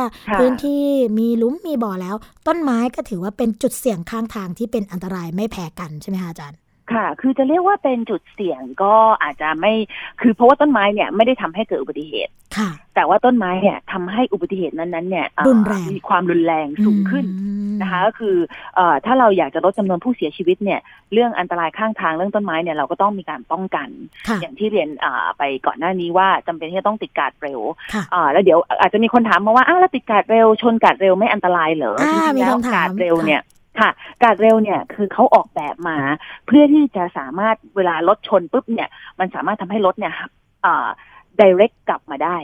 [0.41, 0.83] พื้นที่
[1.19, 6.59] มีลุมมีบ่อแล้ว ต้นไม้ก็ถือว่าเป็นจุดเสี่ยงข้างทางที่เป็นอันตรายไม่แพ้กันใช่ไหมคะอาจารย์
[6.95, 9.73] ค่ะ คือจะเรียกว่าเป็นจุดเสี่ยงก็อาจจะไม่
[10.21, 17.25] คือเพราะว่าต้นไม้เนี่ยไม่ได้ทำให้เกิดอุบัติเหตุ ค่ะ แต่ว่าต้นไม้เนี่ยทำให้อุบัติเหตุนั้นๆเนี่ยรุนแรงมีความรุนแรงสูงขึ้น
[17.83, 18.37] นะคะ ก็คือ
[18.77, 20.81] เอ่อถ้าเราอยากจะลดจำนวนผู้เสียชีวิตเนี่ย
[21.13, 23.89] เรื่องอันตรายข้างทางเรื่องต้นไม้เนี่ยเราก็ต้องมีการป้องกัน
[24.41, 24.89] อย่างที่เรียน
[25.39, 27.61] ไปก่อนหน้านี้ว่าจำเป็นที่จะต้องติดกาดเร็ว
[28.15, 33.43] อ่าแล้วเดี๋ยวอาจจะมีคนถามมาว่าอ้าวแล้วติดกาดเร็วชนกาดเร็วไม่อันตรายเหรอจริงๆแล้วกาดเร็วเนี่ย
[33.81, 33.91] ค่ะ
[34.25, 35.99] การเร็วเนี่ยคือเขาออกแบบมา
[36.47, 40.15] เพื่อที่จะสามารถเวลารถชนปุ๊บเนี่ยมันสามารถทำให้รถเนี่ย
[40.67, 40.89] อ่า
[41.41, 42.37] direct กลับมาได้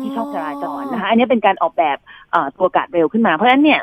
[0.00, 1.96] ที่ช่องจราจรนะคะ อันนี้เป็นการออกแบบ
[2.58, 3.80] ตัวกาดเร็วขึ้นมา เพราะฉะนั้นเนี่ย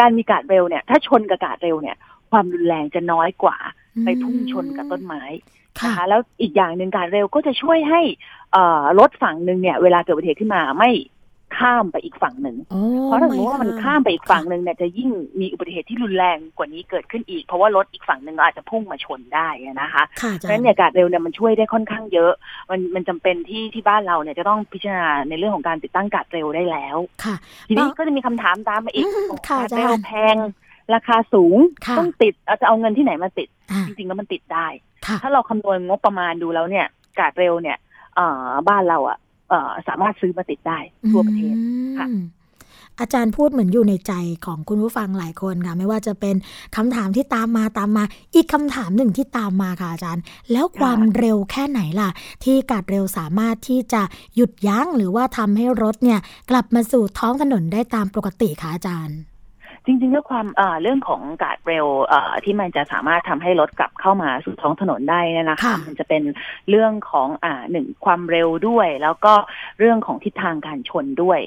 [0.00, 1.96] การมีกาดเร็วเนี่ย ถ้าชนกับกาดเร็วเนี่ย
[2.30, 3.56] ความรุนแรงจะน้อยกว่า
[4.04, 5.22] ไปพุ่งชนกับต้นไม้
[5.84, 8.00] นะคะแล้วอีกอย่างหนึ่งการเร็วก็จะช่วยให้
[8.98, 10.90] รถฝั่งหนึ่งเนี่ย เวลาเกิดอุบัติเหตุขึ้นมาไม่
[11.58, 12.56] ข้ามไปอีกฝั่งหนึ่ง
[13.04, 19.48] เพราะถ้าสมมติว่ามันข้ามไปอีกฝั่งหนึ่งเนี่ยจะยิ่งมีอุบัติเหตุที่รุนแรงกว่านี้เกิดขึ้นอีก เพราะว่ารถอีกฝั่งหนึ่งอาจจะพุ่งมาชนได้
[19.80, 22.32] นะคะเพราะฉะนั้นเนี่ยการเร็วเนี่ยมันช่วยได้ค่อนข้างเยอะ
[22.70, 27.36] มันมันจำเป็นที่ที่บ้านเราเนี่ยจะต้องพิจารณาในเรื่องของการติดตั้งการเร็วได้แล้วค่ะ
[27.68, 29.06] ทีนี้ก็จะมีคำถามตามมาอีก
[29.50, 30.36] การเร็วแพง
[30.94, 31.56] ราคาสูง
[31.98, 33.48] ต้องติดจะเอาเงินที่ไหนมาติด
[33.86, 34.66] จริงๆแล้วมันติดได้
[35.22, 36.86] ถ้าเราคำนวณงบประมาณดูแล้วเนี่ย
[37.18, 37.76] การเร็วเนี่ย
[38.68, 39.18] บ้านเราอะ
[39.88, 40.78] สามารถซื้อมาติดได้
[41.12, 41.54] ทั่วประเทศ
[41.98, 42.08] ค่ะ
[43.00, 44.12] อาจารย์พูดเหมือนอยู่ในใจ
[44.46, 46.36] ของคุณผู้ฟังหลายคนค่ะ ไม่ว่าจะเป็น
[46.76, 50.22] คำถามที่ตามมาตามมา อีกคำถามหนึ่งที่ตามมาค่ะอาจารย์
[50.52, 52.10] แล้วความเร็วแค่ไหนล่ะ
[52.44, 54.02] ที่กาดเร็วสามารถที่จะ
[54.34, 56.20] หยุดยั้งหรือว่าทำให้รถเนี่ย
[56.50, 59.18] กลับมาสู่ท้องถนนได้ตามปกติค่ะอาจารย์
[59.86, 60.46] จริงๆเรื่องความ
[60.82, 61.86] เรื่องของกาดเร็ว
[62.44, 66.22] ที่มันจะสามารถทำให้รถกลับเข้ามาสู่ท้องถนนได้นี่นะคะมันจะเป็น
[66.70, 69.34] เรื่องของอ่าหนึ่งความเร็วด้วย แล้วก็
[69.78, 71.38] เรื่องของทิศทางการชนด้วย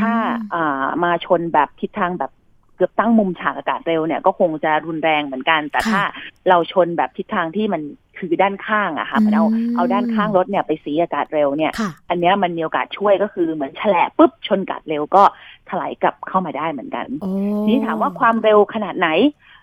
[0.00, 0.12] ถ้า
[0.54, 6.02] อ่ามาชนแบบทิศทางแบบเกือบตั้งมุมฉากอากาศเร็วเนี่ยก็คงจะรุนแรงเหมือนกัน แต่ถ้า
[6.48, 7.82] เราชนแบบทิศทางที่มัน
[8.18, 9.44] คือด้านข้างอะค่ะมันเอา
[9.76, 11.72] เอาด้านข้างรถเนี่ยไปสีอากาศเร็วเนี่ย
[12.08, 15.22] อันนี้มันมีโอกาสช่วยก็คือเหมือนแฉลบปุ๊บชนกาดเร็วก็
[15.68, 17.06] ถลายกลับเข้ามาได้เหมือนกัน
[17.64, 19.08] ทีนี้ถามว่าความเร็วขนาดไหน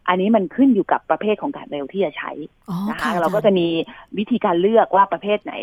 [0.08, 2.32] อันนี้มันขึ้นอยู่กับประเภทของการเร็วที่จะใช้
[2.90, 3.68] นะคะเราก็จะมี
[4.18, 5.54] วิธีการเลือกว่าประเภทไหน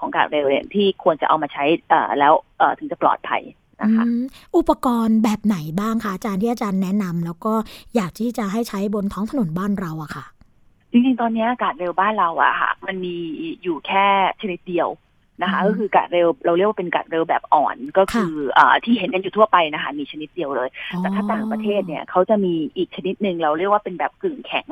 [0.00, 1.64] ของการเร็วเนี่ยที่ควรจะเอามาใช้
[2.18, 2.32] แล้ว
[2.78, 3.42] ถึงจะปลอดภัย
[3.82, 4.04] นะคะ
[4.56, 7.54] อุปกรณ์แบบไหนบ้างคะอาจารย์ที่อาจารย์แนะนำแล้วก็
[7.94, 10.24] อยากที่จะให้ใช้บนท้องถนนบ้านเราอะค่ะ
[10.90, 13.14] จริงๆ ตอนนี้อากาศเร็วบ้านเราอะค่ะ มันมี
[13.62, 14.06] อยู่แค่
[14.40, 14.88] ชนิดเดียว
[15.42, 20.68] นะคะ ก็คือกะเร็วเราเรียกว่าเป็นกะเร็วแบบอ่อนก็คืออที่เห็นกันอยู่ทั่วไปนะคะ มีชนิดเดียวเลย
[20.98, 24.68] แต่ถ้าต่างประเทศเนี่ยเขาจะมีอีกชนิดหนึ่งเราเรียกว่าเป็นแบบกึ่งแข็ง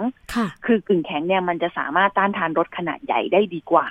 [0.66, 3.86] คือกึ่งแข็งเนี่ยมันจะสามารถต้านทานรถขนาดใหญ่ได้ดีกว่า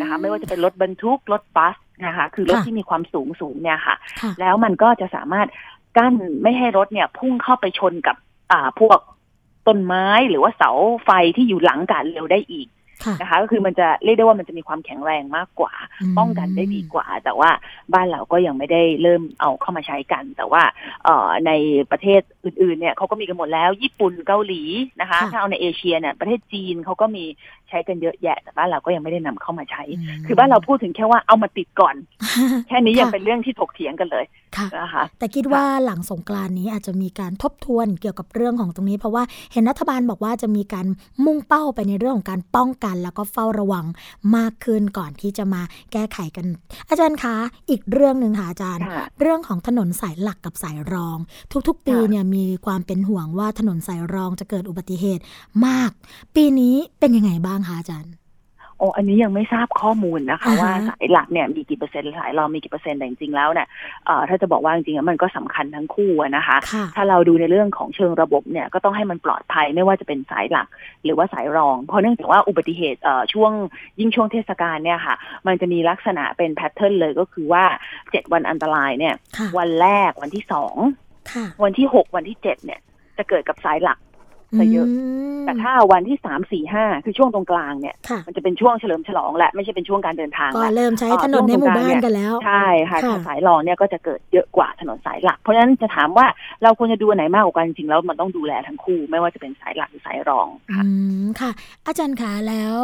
[0.00, 3.96] นะคะ ไม่ว่าจะเป็นรถบรรทุกรถบัสนะคะ คือรถที่มีความสูงสูงเนี่ยค่ะ
[4.40, 5.48] แล้วมันก็จะสามารถ
[5.96, 8.16] กั้นไม่ให้รถเนี่ยพุ่งเข้าไปชนกับ
[8.52, 8.98] อ่าพวก
[9.66, 10.70] ต้นไม้หรือว่าเสา
[11.04, 12.68] ไฟที่อยู่หลังการเร็วได้อีก
[13.20, 15.72] นะคะ ก็คือมันจะเรียกได้ว่ามันจะมีความแข็งแรงมากกว่า
[16.18, 17.50] ป้องกันได้ดีกว่า แต่ว่า
[17.94, 20.62] บ้านเราก็ยังไม่ได้เริ่มเอาเข้ามาใช้กัน แต่ว่า
[21.04, 21.52] เอ่อใน
[21.90, 24.62] ประเทศอื่นๆเนี่ยเขาก็มีกันหมดแล้ว ญี่ปุ่นเกาหลี
[25.00, 27.24] นะคะ ถ้าเอาในเอเชียเนี่ยประเทศจีนเขาก็มี
[27.63, 29.82] ใช้กันเยอะแยะ แต่บ้านเราก็ยังไม่ได้นำเข้ามาใช้
[30.26, 31.94] คือบ้านเราพูดถึงแค่ว่าเอามาติดก่อน
[32.68, 34.24] แค่นี้ยังเป็นเรื่องที่ถกเถียงกันเลย
[34.78, 39.22] นะคะแต่คิดว่าหลังสงกรานนี้อาจจะมีการทบทวนเกี่ยวกับเรื่องของตรงนี้ เพราะว่า
[39.52, 40.86] เห็นรัฐบาลบอกว่าจะมีการ
[41.24, 43.84] มุ่งเป้าไปในเรื่องของการป้องกัน แล้วก็เฝ้าระวัง
[44.36, 45.62] มากขึ้นก่อนที่จะมา
[45.92, 46.46] แก้ไขกัน
[46.90, 47.34] อาจารย์คะ
[47.70, 48.84] อีกเรื่องหนึ่งค่ะอาจารย์
[49.20, 51.18] เรื่องของถนนสายหลักกับสายรอง
[51.68, 55.22] ทุกๆ ปีเนี่ยมีความเป็นห่วงว่าถนนสายรองจะเกิดอุบัติเหตุ
[55.66, 55.90] มาก
[56.36, 58.14] ปีนี้เป็นยังไงบ้างคะอาจารย์
[58.78, 63.68] โอ้อันนี้ยังไม่ทราบข้อมูลนะคะ ว่าสายหลักเนี่ยมีกี่เปอร์เซ็นต์สายรองมีกี่เปอร์เซ็นต์แต่จริงๆแล้วเนี่ย
[64.28, 66.56] ถ้าจะบอกว่าจริงๆมันก็สำคัญทั้งคู่นะคะ
[66.96, 70.66] ถ้าเราดูในเรื่องของเชิงระบบเนี่ยก็ต้องให้มันปลอดภัยไม่ว่าจะเป็นสายหลัก
[71.04, 73.00] หรือว่าสายรอง เพราะเนื่องจากว่าอุบัติเหตุ
[73.32, 73.52] ช่วง
[74.00, 75.14] ยิ่งช่วงเทศกาลเนี่ยค่ะ
[75.46, 77.64] มันจะมีลักษณะเป็นแพทเทิร์นเลยก็คือว่า
[78.10, 79.14] เจ็ดวันอันตรายเนี่ย
[79.58, 80.76] วันแรกวันที่สอง
[81.62, 82.80] วันที่หกวันที่เจ็ดเนี่ย
[83.18, 83.98] จะเกิดกับสายหลัก
[84.58, 84.88] ซะเยอะ
[85.46, 87.96] แต่ถ้าวันที่สามสี่ห้าคือช่วงตรงกลางเนี่ย
[88.26, 96.26] มันจะเป็นช่วงเฉลิมฉลองแหละไม่ใช่เป็นช่วงการเดินทางก็เริ่มใช้ถนนในหมู่บ้านกันแล้ว ใช่ค่ะสายรองเนี่ยก็จะเกิดเยอะกว่าถนนสายหลัก เพราะฉะนั้นจะถามว่า
[96.62, 100.84] เราควรจะดูไหนมากกว่ากันจริงแล้วมันต้องดูแลทั้งคู่ ไม่ว่าจะเป็นสายหลักหรือสายรองค่ะ
[101.40, 101.50] ค่ะ
[101.86, 102.78] อาจารย์คะแล้ว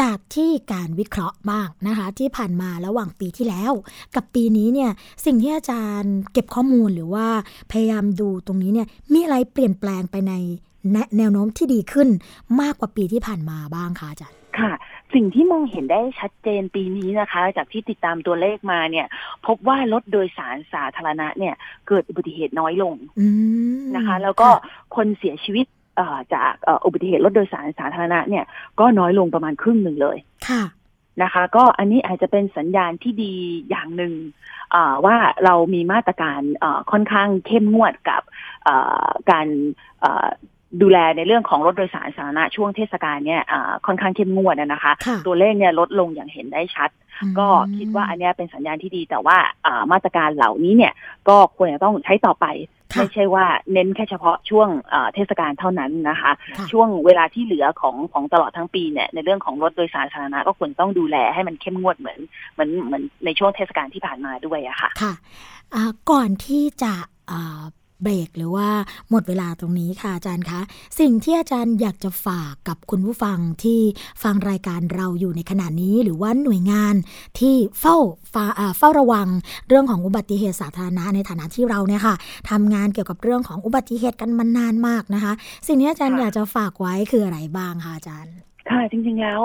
[0.00, 3.72] จากที่การวิเคราะห์บ้างนะคะ ที่ผ่านมาระหว่างปีที่แล้ว
[4.14, 4.90] กับปีนี้เนี่ย
[5.24, 7.26] สิ่งที่อาจารย์เก็บข้อมูลหรือว่า
[7.72, 10.34] พยายามดูตรงนี้เนี่ยมีอะไรเปลี่ยนแปลงไปใน
[11.18, 12.08] แนวโน้มที่ดีขึ้น
[12.60, 14.72] มากกว่าปีที่ผ่านมาบ้างคะอาจารย์ค่ะ
[15.14, 19.06] สิ่งที่มองเห็นได้ชัดเจนปีนี้นะคะ จากที่ติดตามตัวเลขมาเนี่ย
[19.46, 21.54] พบว่ารถโดยสารสาธารณะเนี่ย
[21.88, 22.94] เกิดอุบัติเหตุน้อยลง
[23.96, 24.48] นะคะ แล้วก็
[24.96, 25.66] คนเสียชีวิต
[26.34, 26.52] จาก
[26.84, 28.44] อุบัติเหตุรถโดยสารสาธารณะเนี่ย
[28.80, 30.18] ก็น้อยลงประมาณครึ่งหนึ่งเลย
[30.48, 30.62] ค่ะ
[31.22, 33.34] นะคะ ก็อันนี้อาจจะเป็นสัญญาณที่ดี
[33.70, 34.12] อย่างหนึ่ง
[35.04, 36.40] ว่าเรามีมาตรการ
[36.90, 38.22] ค่อนข้างเข้มงวดกับ
[39.30, 39.46] การ
[40.82, 43.42] ดูแลในเรื่องของรถโดยสารสาธารณะช่วงเทศกาลเนี่ย
[43.86, 44.92] ค่อนข้างเข้มงวดนะคะ
[45.26, 46.90] ตัวเลขเนี่ยลดลงอย่างเห็นได้ชัด
[47.38, 49.36] ก็คิดว่าอันนี้เป็นสัญญาณที่ดี แต่ว่า
[49.92, 50.92] มาตรการเหล่านี้เนี่ย
[51.28, 52.46] ก็ควรจะต้องใช้ต่อไป
[52.96, 54.68] ไม่ใช่ว่าเน้นแค่เฉพาะช่วง
[55.14, 56.32] เทศกาลเท่านั้นนะคะ
[56.72, 62.18] ช่วงเวลาที่เหลือของของตลอดทั้งปีเนี่ยในเรื่องของรถโดยสารสาธารณะก็ควรต้องดูแลให้มันเข้มงวดเหมือน
[62.52, 65.12] เหมือนเหมือนในช่วงเทศกาลที่ผ่านมาด้วยอะค่ะค่ะ
[66.10, 66.92] ก่อนที่จะ
[68.02, 68.68] เบรกหรือว่า
[69.10, 70.60] หมดเวลาตรงนี้ค่ะอาจารย์คะ
[71.00, 73.80] สิ่งที่อาจารย์อยากจะฝากกับคุณผู้ฟังที่
[74.22, 76.94] ฟังรายการเราอยู่ในขณะนี้ หรือว่าหน่วยงาน
[77.38, 77.96] ที่เฝ้า
[78.78, 79.28] เฝ้าระวัง
[79.68, 82.14] เรื่องของอุบัติเหตุสาธารณะในฐานะที่เราเนี่ยค่ะ
[82.50, 85.32] ทำงานเกี่ยวกับเรื่องของอุบัติเหตุกันมานานมากนะคะ
[85.66, 89.40] สิ่งนี้อาจารย์อยากจะฝากไว้คืออะไรบ้างคะอาจารย์ ค่ะจริงๆแล้ว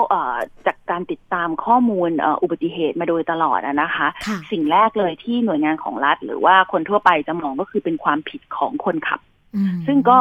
[0.66, 2.10] จากการติดตามข้อมูล
[2.42, 4.06] อุบัติเหตุมาโดยตลอดนะคะ
[4.52, 9.20] สิ่งแรกเลยที่หน่วยงานของรัฐ หรือว่าคนทั่วไปจะมองก็คือเป็นความผิดของคนขับ
[9.86, 10.18] ซึ่งก็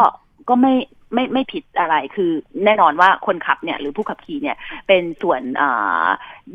[0.49, 0.73] ก็ไม่
[1.13, 2.31] ไม่ไม่ผิดอะไรคือ
[2.65, 4.57] แน่นอนว่าคนขับเนี่ยหรือผู้ขับขี่เนี่ย
[4.87, 5.41] เป็นส่วน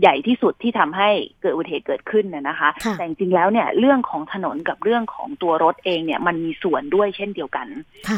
[0.01, 7.67] ใหญ่ที่สุดที่ทำให้เกิดอุบัติเหตุเกิดขึ้นนะคะ แต่จริงๆแล้วเนี่ยเรื่องของถนนกับเรื่องของตัวรถเองเนี่ยมันมีส่วนด้วยเช่นเดียวกัน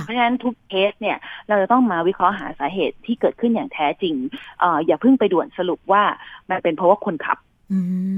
[0.01, 1.17] เพราะฉะนั้นทุกเคสเนี่ย
[1.49, 4.15] เราจะต้องมาวิเคราะห์หาสาเหตุที่เกิดขึ้นอย่างแท้จริง
[4.63, 6.03] ออย่าเพิ่งไปด่วนสรุปว่า
[6.51, 7.39] มันเป็นเพราะว่าคนขับ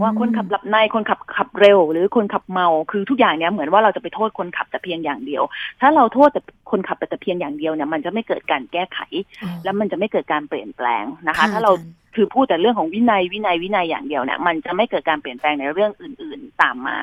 [0.03, 5.43] ว่าคนขับหลับในคนขับขับเร็ว หรือคนขับเมาคือทุกอย่างเนี้ยเหมือนว่าเราจะไปโทษคนขับแต่เพียงอย่างเดียว
[5.81, 8.99] ถ้าเราโทษแต่คนขับแต่เพียงอย่างเดียวเนี่ยมันจะไม่เกิดการแก้ไข
[9.65, 11.73] แล้วมันจะไม่เกิดการเปลี่ยนแปลงนะคะ ถ้าเรา
[12.17, 16.99] คือพูดแต่เรื่องของวินัยวินัยวินัยอย่างเดียวเนี่ยมันจะไม่เกิดการเปลี่ยนแปลงในเรื่องอื่น ๆตามมา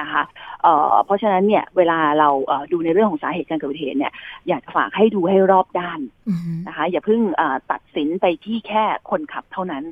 [0.00, 0.22] นะคะ
[0.62, 2.28] เเพราะฉะนั้นเนี่ยเวลาเรา
[2.72, 4.12] ดูในเรื่องของสาเหตุการเกิดอุบัติเหตุเนี่ย
[4.48, 6.00] อยากฝากให้ดูให้รอบด้าน
[6.66, 7.20] นะคะ อย่าเพิ่ง
[7.70, 9.84] ตัดสินไปที่แค่คนขับเท่านั้น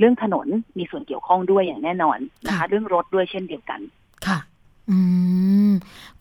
[0.00, 0.46] เรื่องถนน
[0.78, 3.80] มีส่วนเกี่ยวข้องด้วยอย่างแน่นอนนะคะเรื่องรถด้วยเช่นเดียวกัน
[4.26, 4.38] ค่ะ
[4.90, 4.98] อื
[5.68, 5.70] ม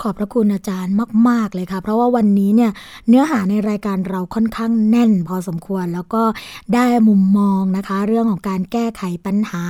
[0.02, 0.96] ขอบพระคุณอาจารย์
[1.30, 2.72] มาก ๆ เลยค่ะ เพราะว่าวันนี้เนี่ย
[3.08, 6.24] เนื้อหาในรายการเราค่อนข้างแน่นพอสมควร แล้วก็
[6.74, 9.64] ได้มุมมองนะคะ เรื่องของการแก้ไขปัญหา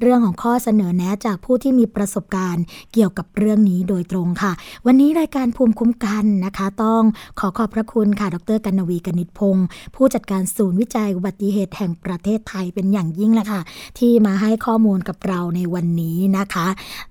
[0.00, 4.52] เรื่องของข้อเสนอแนะจากผู้ที่มีประสบการณ์เกี่ยวกับเรื่องนี้โดยตรงค่ะ
[4.86, 7.02] วันนี้รายการภูมิคุ้มกันนะคะ ต้อง
[7.40, 13.60] ขอขอบพระคุณค่ะ ดรกันนวีกนิตพงศ์ผู้จัดการศูนย์วิจัยอุบัติเหตุแห่งประเทศไทยเป็นอย่างยิ่งแหละค่ะ
[13.98, 16.66] ที่มาให้ข้อมูลกับเราในวันนี้นะคะ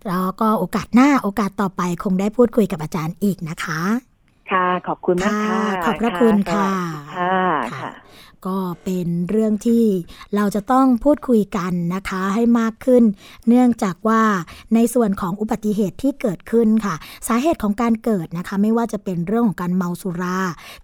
[0.07, 3.81] แล้วก็โอกาสหน้าโอกาสต่อไปคงได้พูดคุยกับอาจารย์อีกนะคะ
[4.51, 6.69] ค่ะ ขอบคุณมากค่ะขอบพระคุณค่ะ
[7.73, 7.91] ค่ะ
[8.47, 9.83] ก็เป็นเรื่องที่
[10.35, 13.03] เราจะต้องพูดคุยกันนะคะให้มากขึ้น
[13.47, 14.21] เนื่องจากว่า
[14.75, 16.95] ในส่วนของอุบัติเหตุที่เกิดขึ้นค่ะ
[17.27, 20.39] สาเหตุของการเกิดนะคะ ไม่ว่าจะเป็นเรื่องของการเมาสุรา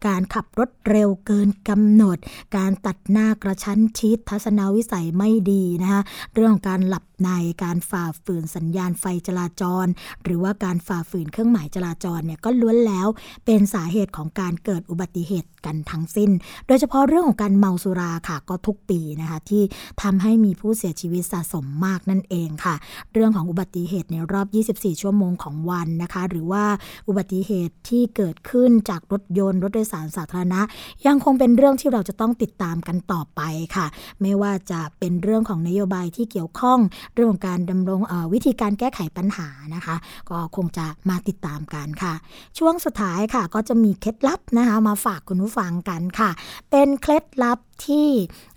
[0.08, 2.18] การขับรถเร็วเกินกำหนด
[2.58, 6.02] การตัดหน้ากระชั้นชิดทัศนวิสัยไม่ดีนะคะ
[6.36, 7.32] เรื่องของการหลับใน
[7.64, 9.88] การฝ่าฝืนสัญญาณไฟจราจร
[10.24, 13.08] หรือว่าการฝ่าฝืนเครื่องหมายจราจรเนี่ยก็ล้วนแล้ว
[13.46, 16.32] เป็นสาเหตุของการเกิดอุบัติเหตุกันทั้งสิ้น
[16.68, 19.64] โดยเฉพาะเรื่องของการเมาสุราค่ะก็ทุกปีนะคะที่
[20.02, 22.76] ทำให้มีผู้เสียชีวิตสะสมมากนั่นเองค่ะ
[23.14, 24.48] เรื่องของอุบัติเหตุในรอบ
[24.78, 26.64] 24 ชั่วโมงของวันนะคะ หรือว่า
[27.08, 30.62] อุบัติเหตุที่เกิดขึ้นจากรถยนต์รถโดยสารสาธารณะ
[31.08, 33.42] ยังคงเป็นเรื่องที่เราจะต้องติดตามกันต่อไป
[33.76, 33.86] ค่ะ
[34.22, 36.80] ไม่ว่าจะเป็นเรื่องของนโยบายที่เกี่ยวข้อง
[37.14, 38.02] เรื่องของการดำรง
[38.34, 39.96] วิธีการแก้ไขปัญหานะคะ
[40.30, 42.14] ก็คงจะมาติดตามกันค่ะ
[42.58, 46.30] ช่วงสุดท้ายค่ะก็จะมีเคล็ดลับนะคะมาฝากคุณผู้ฟังกันค่ะ
[46.72, 48.08] เป็นเคล็ดลับที่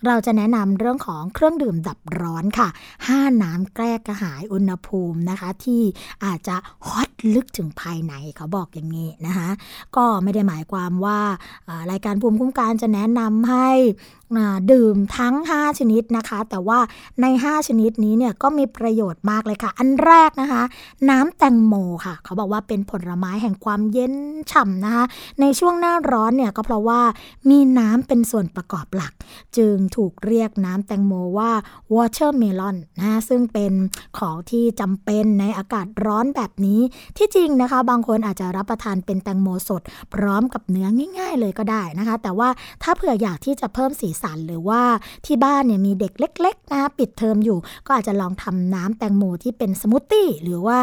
[0.06, 2.68] เราจะแนะนำเรื่องของเครื่องดื่มดับร้อนค่ะ
[3.04, 5.82] 5 น้ำแก้กระหายอุณหภูมินะคะ ที่
[6.24, 6.56] อาจจะ
[6.86, 9.48] ฮอตลึกถึงภายในเขาบอกอย่างนี้นะคะ
[9.96, 11.20] ก็ไม่ได้หมายความว่า
[11.90, 13.68] รายการภูมิคุ้มกันจะแนะนำให้
[14.72, 16.78] ดื่มทั้ง 5 ชนิดนะคะ แต่ว่า
[17.20, 20.62] ใน 5 ชนิดนี้เนี่ยก็มีประโยชน์มากเลยค่ะ อันแรกนะคะ
[21.10, 24.14] น้ำแตงโมค่ะ เขาบอกว่าเป็นผลไม้แห่งความเย็น
[24.50, 25.04] ฉ่ำนะคะ
[25.40, 27.00] ในช่วงหน้าร้อนเนี่ยก็เพราะว่า
[27.50, 29.07] มีน้ำเป็นส่วนประกอบหลัก
[29.56, 31.52] จึงถูกเรียกน้ำแตงโมว่า
[31.94, 33.72] watermelon นะซึ่งเป็น
[34.18, 36.80] ของที่จำเป็นในอากาศร้อนแบบนี้
[37.16, 39.82] ที่จริงนะคะ บางคนอาจจะรับประทานเป็นแตงโมสด
[40.14, 40.88] พร้อมกับเนื้อ
[41.18, 42.48] ง่าย ๆ เลยก็ได้นะคะ แต่ว่า
[42.82, 44.82] ถ้าเผื่ออยากที่จะเพิ่มสีสันหรือว่า
[45.26, 50.78] ที่บ้านเนี่ยมีเด็กเล็ก ๆ นะปิดเทอมอยู่ ก็อาจจะลองทำน้ำแตงโมที่เป็นสมูทตี้หรือว่า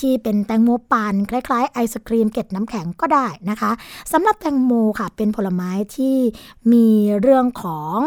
[0.00, 3.70] ที่เป็นแตงโมปั่นคล้าย ๆ ไอศครีมเกล็ดน้ำแข็งก็ได้นะคะ
[4.12, 6.16] สำหรับแตงโมค่ะเป็นผลไม้ที่
[6.72, 6.86] มี
[7.20, 7.98] เรื่องของ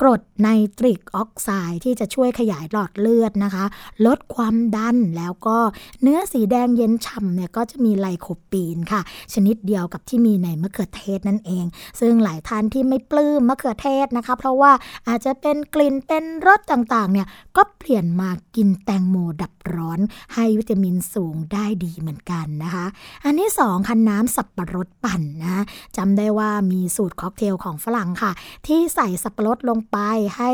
[0.00, 0.48] กรดไน
[0.78, 3.64] ตริกออกไซด์ที่จะช่วยขยายหลอดเลือดนะคะ
[4.06, 5.58] ลดความดันแล้วก็
[6.02, 9.00] เนื้อสีแดงเย็นฉ่ำเนี่ยก็จะมีไลโคปีนค่ะ
[9.34, 11.64] ชนิดเดียวกับที่มีในมะเขือเทศนั่นเอง
[12.00, 14.72] ซึ่งหลายท่านที่ไม่ปลื้มมะเขือเทศนะคะ เพราะว่า
[15.08, 17.26] อาจจะเป็นกลิ่นเป็นรสต่างๆเนี่ย
[17.56, 20.00] ก็เปลี่ยนมากินแตงโมดับร้อน
[20.34, 22.86] ให้วิตามินสูงได้ดีเหมือนกันนะคะ
[23.24, 25.64] อันที่2คือน้ำสับปะรดปั่นนะ
[25.96, 28.32] จำได้ว่ามีสูตรค็อกเทลของฝรั่งค่ะ
[28.66, 29.98] ที่ใส่สับปะรดลงไป
[30.36, 30.50] ให้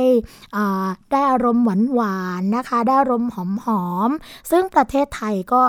[1.13, 4.11] ได้อารมณ์หวานหวานนะคะ ได้อารมณ์หอมหอม
[4.51, 5.63] ซึ่งประเทศไทยก็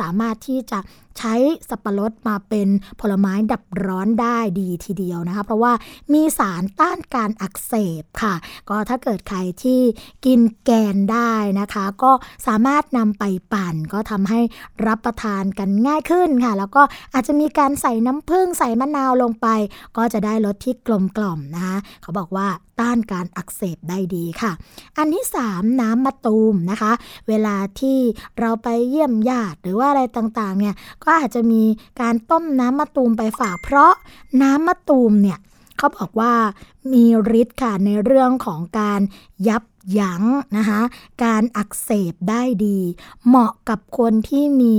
[0.00, 0.78] สามารถที่จะ
[1.18, 1.34] ใช้
[1.68, 2.68] สับปะรดมาเป็น
[3.00, 5.72] ผลไม้ดับร้อนได้ดีทีเดียวนะคะ เพราะว่า
[6.12, 8.34] มีสารต้านการอักเสบค่ะ
[8.68, 9.80] ก็ถ้าเกิดใครที่
[10.26, 12.12] กินแกนได้นะคะ ก็
[12.46, 14.40] สามารถนำไปปั่นก็ทำให้
[14.86, 16.82] รับประทานกันง่ายขึ้นค่ะ แล้วก็
[17.14, 19.46] อาจจะมีการใส่น้ำผึ้งใส่มะนาวลงไป
[19.96, 22.48] ก็จะได้รสที่กลมกล่อมนะคะเขาบอกว่า
[22.80, 24.52] ต้านการอักเสบได้ดีค่ะ
[24.98, 26.92] อันที่ 3 น้ำมะตูมนะคะ
[27.28, 27.98] เวลาที่
[28.40, 30.74] เราไปเยี่ยมญาติหรือว่าอะไรต่างๆเนี่ย
[31.04, 31.62] ก็อาจจะมี
[32.00, 33.92] การต้มน้ำมะตูมไปฝากเพราะ
[34.42, 35.38] น้ำมะตูมเนี่ย
[35.76, 36.32] เขาบอกว่า
[36.92, 37.04] มี
[37.40, 39.00] ฤทธิ์ค่ะในเรื่องของการ
[39.48, 39.62] ยับ
[39.98, 40.22] ยั้ง
[40.56, 40.80] นะคะ
[41.24, 42.78] การอักเสบได้ดี
[43.26, 44.76] เหมาะกับคนที่มี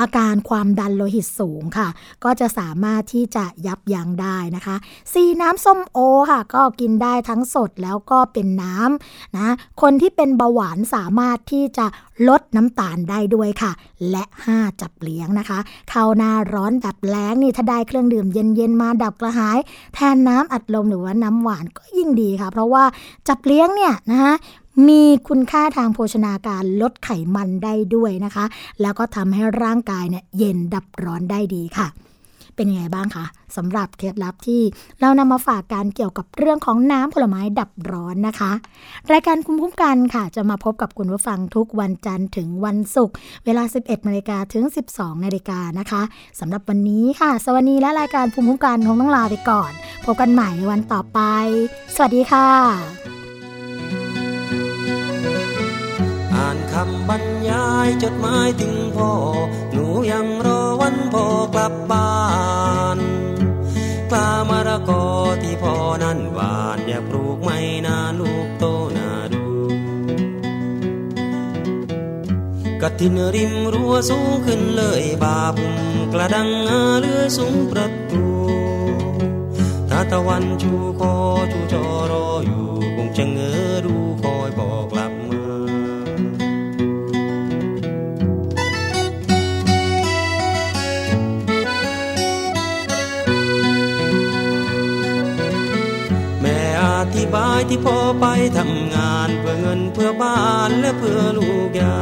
[0.00, 1.88] อาการความดันโลหิตสูงค่ะ
[2.24, 4.76] ก็จะสามารถที่จะยับยั้งได้นะคะ
[5.12, 5.98] ซีน้ำส้มโอ
[6.30, 11.86] ค่ะ ก็กินได้ทั้งสดแล้วก็เป็นน้ำนะคนที่เป็นเบาหวานสามารถที่จะ
[12.28, 13.72] ลดน้ำตาลได้ด้วยค่ะ
[14.10, 14.24] และ
[14.54, 15.58] 5 จับเลี้ยงนะคะ
[15.90, 19.58] เข้าหน้าร้อนแบบแล้งนี่ถ้าได้เครื่องดื่มเย็นๆมาดับกระหาย
[19.94, 22.84] แทนน้ำอัดลมหรือว่าน้ำหวานก็ยิ่งดีค่ะ เพราะว่า
[23.28, 24.34] จับเลี้ยงเนี่ยนะคะ
[24.88, 28.44] มีคุณค่าทางโภชนาการลดไขมันได้ด้วยนะคะ
[28.80, 31.88] แล้วก็ทำให้ร่างกายเนี่ยเย็นดับร้อนได้ดีค่ะ
[32.54, 33.24] เป็นยังไงบ้างคะ
[33.56, 34.62] สำหรับเคล็ดลับที่
[35.00, 38.52] เรานำมาฝากการเกี่ยวกับเรื่องของน้ำผลไม้ดับร้อนนะคะ
[39.12, 43.14] รายการคุ้มคุ้มกันค่ะ จะมาพบกับคุณผู้ฟังทุกวันจันทร์ถึงวันศุกร์
[43.44, 44.64] เวลา 11นาฬิกาถึง
[44.94, 46.02] 12นาฬิกานะคะ
[46.40, 49.72] สำหรับวันนี้ค่ะ สวัสดีและรายการภูมิคุ้มกันคงต้องลาไปก่อน
[50.04, 51.20] พบกันใหม่ในวันต่อไป
[51.94, 53.17] สวัสดีค่ะ
[56.80, 59.12] คำบรรยายจดหมายถึงพ่อ
[59.72, 62.16] หนูยังรอวันพ่อกลับบ้า
[62.96, 62.98] น
[64.10, 65.04] กล้ามะระกอ
[65.42, 65.74] ที่พ่อ
[66.04, 68.64] นั้นหวานอยากปลูกไม่นานลูกโต
[68.96, 69.44] นาดู
[72.82, 75.76] กระถินริมรั้วสูงขึ้นเลยบาบุม
[76.12, 78.24] กระดังอาเลือสูงประตู
[79.90, 81.14] ถ้าตะวันชูคอ
[81.52, 82.66] ชูจอรออยู่
[82.96, 98.26] คงจะเงอดูคอายที่พอไป
[98.58, 102.00] ทำงานเพื่อเงินเพื่อบ้านและเพื่อลูกยา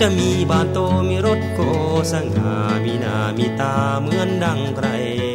[0.00, 0.78] จะมีบ้านโต
[1.08, 1.60] มีรถโก
[2.12, 2.54] สง่า
[2.84, 4.88] มีหน้ามีตาเหมือนดังใคร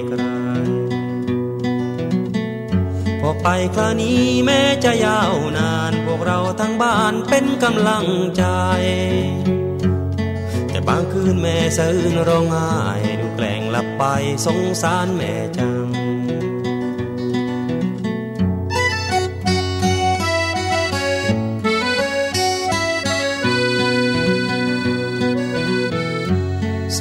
[0.08, 0.22] ใคร
[3.20, 8.46] พอไปคราวนี้แม้จะยาวนาน พวกเราทั้งบ้านเป็นกำลังใจ
[10.70, 12.72] แต่บางคืนแม่สะอื้นร้องไห้
[13.20, 14.04] ดูแกล้งหลับไป
[14.46, 15.77] สงสารแม่จัง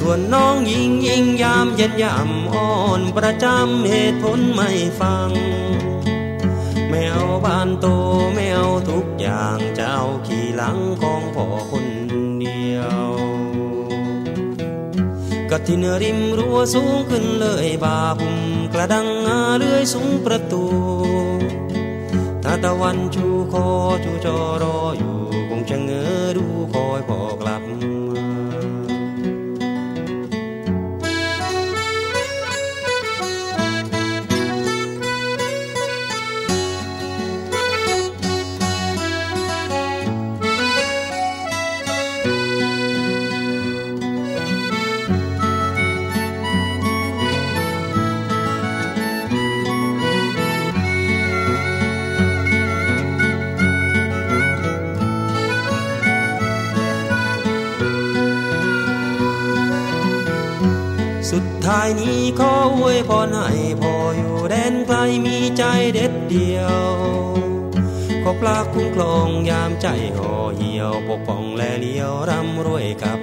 [0.09, 5.29] ส่วนน้องยิงยิงยามเย็นยามอ่อนประจำเหตุผลไม่ฟัง
[6.89, 7.87] แมวบ้านโต
[8.35, 11.85] แมวทุกอย่างจะเอาขี่หลังของพ่อคน
[12.39, 13.01] เดียว
[15.51, 18.37] กะทินริมรั้วสูงขึ้นเลยบาบุม
[18.73, 20.65] กระดังอาเลื่อยสูงประตู
[22.43, 23.67] ถ้าตะวันชูคอ
[24.03, 25.17] ชูจอรออยู่
[25.49, 65.63] คงจะเงอดูคอยพ่อกลับายนี้ขออวยพรให้พ่ออยู่แดนไกลมีใจ
[65.93, 66.77] เด็ดเดียว
[68.23, 73.19] ขอปลาคุ้มครองยามใจห่อเหี่ยวปกป้องและเลี้ยวร่ำรวยกับ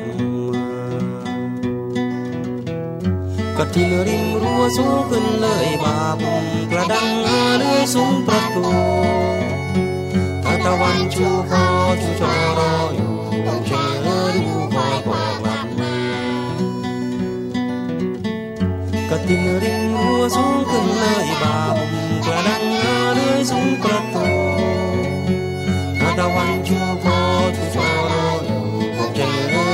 [3.56, 8.66] ก็ที่ริมรั้วสูงขึ้นเลยบาบุมกระดังอาเลื่อยสูงประตู
[10.42, 11.64] ถ้าตะวันชูคอ
[12.00, 12.93] ชูชอรอ
[19.24, 24.24] ก็ติงริงรัวสูงขึ้นเลยบาบุมกระดังเลื่อยสูงประตู
[26.00, 27.18] ถ้าตะวันชูคอ
[27.56, 28.62] ชูชอรออยู่
[28.96, 29.66] คงจะเงอ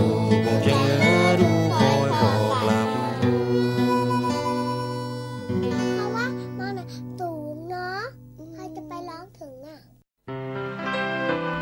[0.00, 0.41] ดู